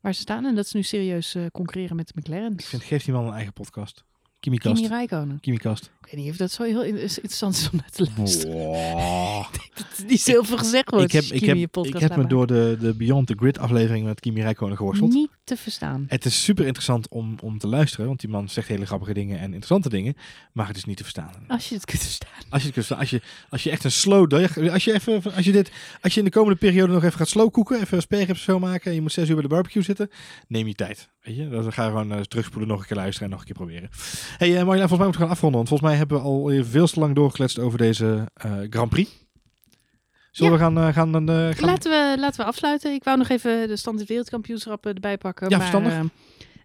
[0.00, 0.44] waar ze staan.
[0.44, 2.52] En dat ze nu serieus eh, concurreren met de McLaren.
[2.52, 4.04] Ik vind, geef die man een eigen podcast.
[4.40, 4.74] Kimi Kast.
[4.74, 5.40] Kimi Räikkönen.
[5.40, 5.90] Kimi Kast.
[6.00, 8.56] Ik weet niet of dat zo heel in- interessant is om naar te luisteren.
[8.56, 9.44] Wow.
[9.74, 11.04] Dat er niet zo veel gezegd wordt.
[11.04, 11.56] ik heb, ik heb,
[12.02, 15.12] ik me door de, de Beyond the Grid aflevering met Kimi Räikkönen geworsteld.
[15.12, 16.04] Niet te verstaan.
[16.08, 19.38] Het is super interessant om, om te luisteren, want die man zegt hele grappige dingen
[19.38, 20.14] en interessante dingen,
[20.52, 21.32] maar het is niet te verstaan.
[21.48, 22.28] Als je het kunt verstaan.
[22.48, 23.20] Als je, het kunt verstaan, als je,
[23.50, 24.32] als je echt een slow,
[24.72, 25.70] als je, even, als je dit,
[26.00, 28.88] als je in de komende periode nog even gaat slow koeken, even sperrips zo maken
[28.90, 30.10] en je moet zes uur bij de barbecue zitten,
[30.48, 31.08] neem je tijd.
[31.20, 33.46] Weet je, dan ga je gewoon eh, terugspoelen, nog een keer luisteren en nog een
[33.46, 33.88] keer proberen.
[34.38, 36.64] Hey uh, Marjolein, volgens mij moeten we gaan afronden, want volgens mij hebben we al
[36.64, 39.10] veel te lang doorgekletst over deze uh, Grand Prix.
[40.30, 40.58] Zullen Ja.
[40.58, 41.54] we gaan, uh, gaan, gaan...
[41.60, 42.92] Laten, we, laten we afsluiten.
[42.92, 45.48] Ik wou nog even de stand in het wereldkampioenschap eh, erbij pakken.
[45.48, 46.10] Ja, maar, verstandig.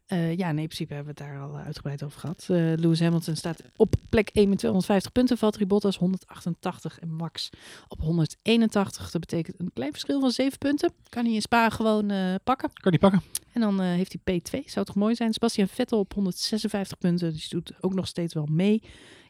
[0.08, 2.45] Eh, eh, ja, nee, in principe hebben we het daar al uitgebreid over gehad.
[2.49, 5.38] Eh, Lewis Hamilton staat op plek 1 met 250 punten.
[5.38, 7.49] Valtteri Bottas 188 en Max
[7.88, 9.12] op 181.
[9.12, 10.91] Dat betekent een klein verschil van 7 punten.
[11.10, 12.70] Kan hij in Spa gewoon eh, pakken.
[12.74, 13.22] Kan die pakken?
[13.53, 14.66] En dan eh, heeft hij P2.
[14.66, 15.34] Zou toch mooi zijn?
[15.34, 17.32] Sebastian Vettel op 156 punten.
[17.32, 18.82] Dus die doet ook nog steeds wel mee.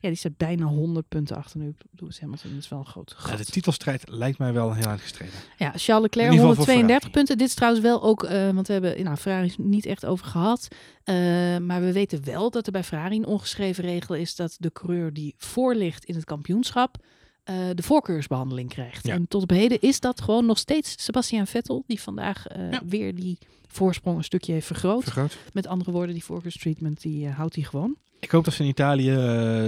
[0.06, 1.76] Ja, die staat bijna 100 punten achter nu.
[1.92, 3.32] Lewis Hamilton dat is wel een groot gat.
[3.32, 5.34] Ja, de titelstrijd lijkt mij wel heel uitgestreden.
[5.58, 7.38] Ja, Charles Leclerc In ieder geval voor 132 punten.
[7.38, 10.68] Dit is trouwens wel ook, eh, want we hebben nou, Ferrari niet echt over gehad.
[11.04, 11.16] Eh,
[11.58, 15.14] maar we weten wel dat er bij Ferrari een ongeschreven regel is dat de coureur
[15.14, 16.98] die voor ligt in het kampioenschap
[17.44, 19.08] eh, de voorkeursbehandeling krijgt.
[19.08, 19.14] Ja.
[19.14, 22.82] En tot op heden is dat gewoon nog steeds Sebastian Vettel, die vandaag Ja.
[22.86, 23.38] weer die
[23.68, 25.04] voorsprong een stukje heeft vergroot.
[25.04, 25.38] Vergroot.
[25.54, 27.98] Met andere woorden, die voorkeurstreatment, die houdt hij gewoon.
[28.26, 29.18] Ik hoop dat ze in Italië eh,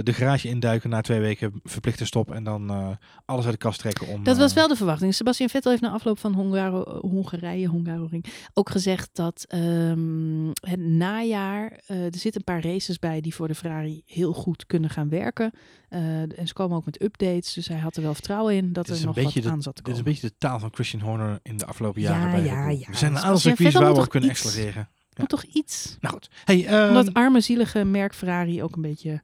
[0.02, 2.88] de garage induiken na twee weken verplichte stop en dan eh,
[3.24, 4.24] alles uit de kast trekken om.
[4.24, 5.14] Dat was eh, wel de verwachting.
[5.14, 11.80] Sebastian Vettel heeft na afloop van Hongaro, Hongarije, Hongaroring, ook gezegd dat ehm, het najaar,
[11.86, 15.52] er zitten een paar races bij die voor de Ferrari heel goed kunnen gaan werken.
[15.88, 19.04] En ze komen ook met updates, dus hij had er wel vertrouwen in dat er
[19.06, 19.98] nog wat de- aan zat te Dit is komen.
[19.98, 22.30] een beetje de taal van Christian Horner in de afgelopen Ja, jaren.
[22.30, 22.78] bij ja, Red Bull.
[22.80, 22.86] ja.
[22.86, 24.88] Er zijn een Dus aantal circuits waar we op kunnen iets- accelereren.
[25.18, 26.30] Moet toch iets Nou goed.
[26.44, 29.22] Hey, om ehm, dat arme zielige merk Ferrari ook een beetje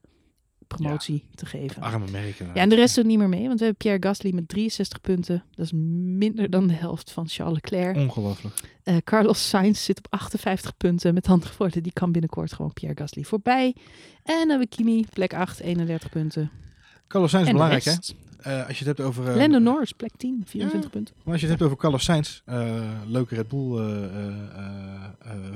[0.66, 1.82] promotie te geven.
[1.82, 2.47] arme merken.
[2.47, 5.01] Ja, en de rest doet niet meer mee, want we hebben Pierre Gasly met 63
[5.01, 5.45] punten.
[5.51, 7.97] Dat is minder dan de helft van Charles Leclerc.
[7.97, 8.55] Ongelooflijk.
[8.82, 11.14] Eh, Carlos Sainz zit op 58 punten.
[11.14, 13.74] Met andere woorden, die kan binnenkort gewoon Pierre Gasly voorbij.
[14.22, 16.51] En dan hebben we Kimi, plek 8, 31 punten.
[17.09, 17.95] Carlos Sainz is belangrijk, hè?
[18.45, 19.28] Eh, als je het hebt over.
[19.28, 21.14] eh, Lando Norris, plek 10, 24 punten.
[21.22, 23.99] Maar als je het hebt over Carlos Sainz, eh, leuke Red Bull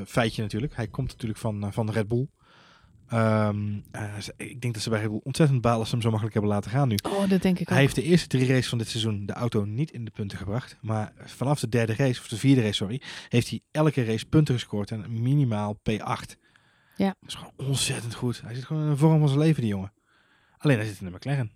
[0.06, 0.76] feitje natuurlijk.
[0.76, 2.28] Hij komt natuurlijk van, van de Red Bull.
[3.08, 4.02] Ehm, eh,
[4.36, 6.52] ik denk dat ze bij Red Bull ontzettend balen als ze hem zo makkelijk hebben
[6.54, 6.94] laten gaan nu.
[7.02, 7.68] Oh, dat denk ik ook.
[7.68, 10.38] Hij heeft de eerste drie races van dit seizoen de auto niet in de punten
[10.38, 10.76] gebracht.
[10.80, 14.54] Maar vanaf de derde race, of de vierde race, sorry, heeft hij elke race punten
[14.54, 16.36] gescoord en minimaal P8.
[16.96, 17.14] Ja.
[17.20, 18.40] Dat is gewoon ontzettend goed.
[18.44, 19.92] Hij zit gewoon in de vorm van zijn leven, die jongen.
[20.58, 21.50] Alleen hij zit in de McLaren.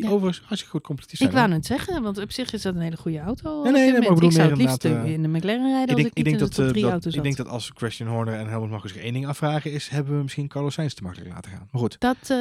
[0.00, 0.14] Die Ja.
[0.14, 1.30] overigens hartstikke goed competitief zijn.
[1.30, 3.62] ik wou net zeggen, want op zich is dat een hele goede auto.
[3.62, 5.28] Nee, nee, nee, maar ik bedoel ik zou meer het liefst inderdaad, eh, in de
[5.28, 7.36] McLaren rijden ik als denk, ik denk de dat, eh, 3 dat- auto's ik denk
[7.36, 10.48] dat als Christian Horner en Helmut Marko zich één ding afvragen is, hebben we misschien
[10.48, 11.68] Carlos Sainz te makkelijk laten gaan.
[11.70, 12.38] Maar goed, Dat eh,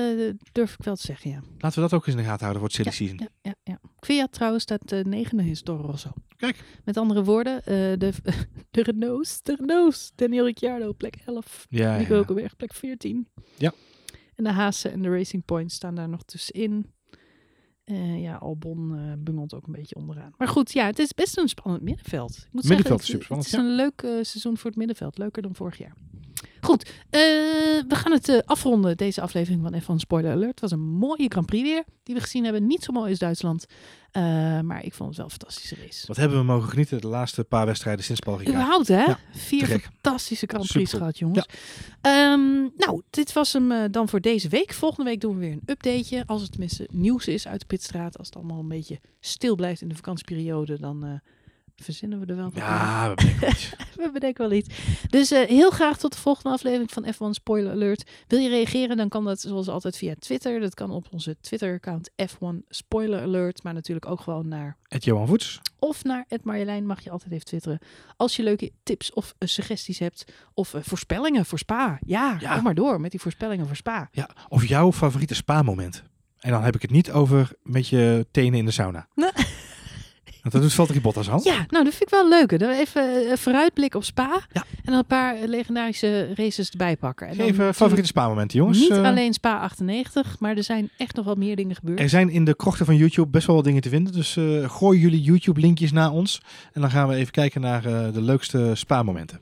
[0.52, 1.40] durf ik wel te zeggen, ja.
[1.58, 3.30] laten we dat ook eens in de gaten houden voor het silly season.
[3.42, 3.80] Ja, ja,
[4.18, 4.28] ja.
[4.28, 6.10] Trouwens staat uh, negende is Toro Rosso.
[6.38, 6.64] Kijk.
[6.86, 7.66] Met andere woorden, eh,
[7.98, 8.12] de,
[8.72, 11.66] de Renaults, de Renaults, Daniel Ricciardo, plek 11.
[11.70, 12.16] Ja, Nico ja.
[12.16, 13.28] Hulkenberg, plek 14.
[13.58, 13.72] Ja.
[14.36, 16.92] En de Haase en de Racing Point staan daar nog tussenin.
[17.88, 20.32] Eh ja, Albon eh, bungelt ook een beetje onderaan.
[20.38, 22.32] Maar goed, ja, het is best een spannend middenveld.
[22.32, 24.80] Ik moet Middenveld zeggen, is het, het superspannend, is een leuk eh, seizoen voor het
[24.80, 25.18] middenveld.
[25.18, 25.94] Leuker dan vorig jaar.
[26.62, 27.22] Goed, eh,
[27.88, 30.50] we gaan het eh, afronden, deze aflevering van F1 Spoiler Alert.
[30.50, 32.68] Het was een mooie Grand Prix weer, die we gezien hebben.
[32.68, 33.66] Niet zo mooi als Duitsland,
[34.12, 34.24] eh,
[34.60, 36.08] maar ik vond het wel een fantastische race.
[36.08, 38.42] Wat hebben we mogen genieten de laatste paar wedstrijden sinds Paul.
[38.42, 39.04] Überhaupt, hè?
[39.04, 41.46] Ja, Vier fantastische Grand Prix gehad, jongens.
[42.02, 44.74] Ehm, nou, dit was hem dan voor deze week.
[44.74, 46.24] Volgende week doen we weer een updateje.
[46.26, 48.18] Als het tenminste nieuws is uit de pitstraat.
[48.18, 51.22] Als het allemaal een beetje stil blijft in de vakantieperiode, dan
[51.84, 52.52] verzinnen we er wel.
[52.54, 53.74] Ja, we bedenken iets.
[53.96, 54.70] We bedenken wel iets.
[55.10, 58.10] Dus eh, heel graag tot de volgende aflevering van F1 Spoiler Alert.
[58.28, 60.60] Wil je reageren, dan kan dat zoals altijd via Twitter.
[60.60, 63.64] Dat kan op onze Twitter-account F1 Spoiler Alert.
[63.64, 65.62] Maar natuurlijk ook gewoon naar Het Johan Voets.
[65.80, 67.80] of naar Ed Marjolein mag je altijd even twitteren.
[68.18, 70.32] Als je leuke tips of eh, suggesties hebt.
[70.54, 72.00] Of eh, voorspellingen voor Spa.
[72.06, 72.54] Ja, Ja.
[72.54, 74.10] kom maar door met die voorspellingen voor Spa.
[74.12, 76.04] Ja, of jouw favoriete spa-moment.
[76.40, 79.08] En dan heb ik het niet over met je tenen in de sauna.
[79.16, 79.30] Nee.
[80.52, 81.42] Dat doet Valtteri Bottas al.
[81.44, 82.60] Ja, nou dat vind ik wel leuk.
[82.60, 84.40] Dan even eh, vooruitblik op Spa.
[84.52, 84.62] Ja.
[84.76, 87.28] En dan een paar eh, legendarische races erbij pakken.
[87.28, 88.80] En Geef eh, favoriete spa-momenten, jongens.
[88.80, 92.00] Niet alleen Spa 98, maar er zijn echt nog wel meer dingen gebeurd.
[92.00, 94.14] Er zijn in de krochten van YouTube best wel wat dingen te vinden.
[94.14, 96.42] Dus eh, gooi jullie YouTube-linkjes naar ons.
[96.74, 99.40] En dan gaan we even kijken naar eh, de leukste spa-momenten.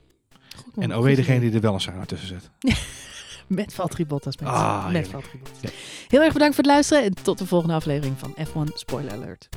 [0.56, 0.84] Goed, man.
[0.84, 1.48] En Goed OW degene idee.
[1.48, 2.50] die er wel een sauna tussen zet.
[3.46, 4.36] Met Valtteri Bottas.
[4.36, 5.06] Met, Ah, met heerlijk.
[5.10, 5.70] Valtteri Bottas.
[6.08, 9.48] Heel erg bedankt voor het luisteren en tot de volgende aflevering van F1 Spoiler Alert.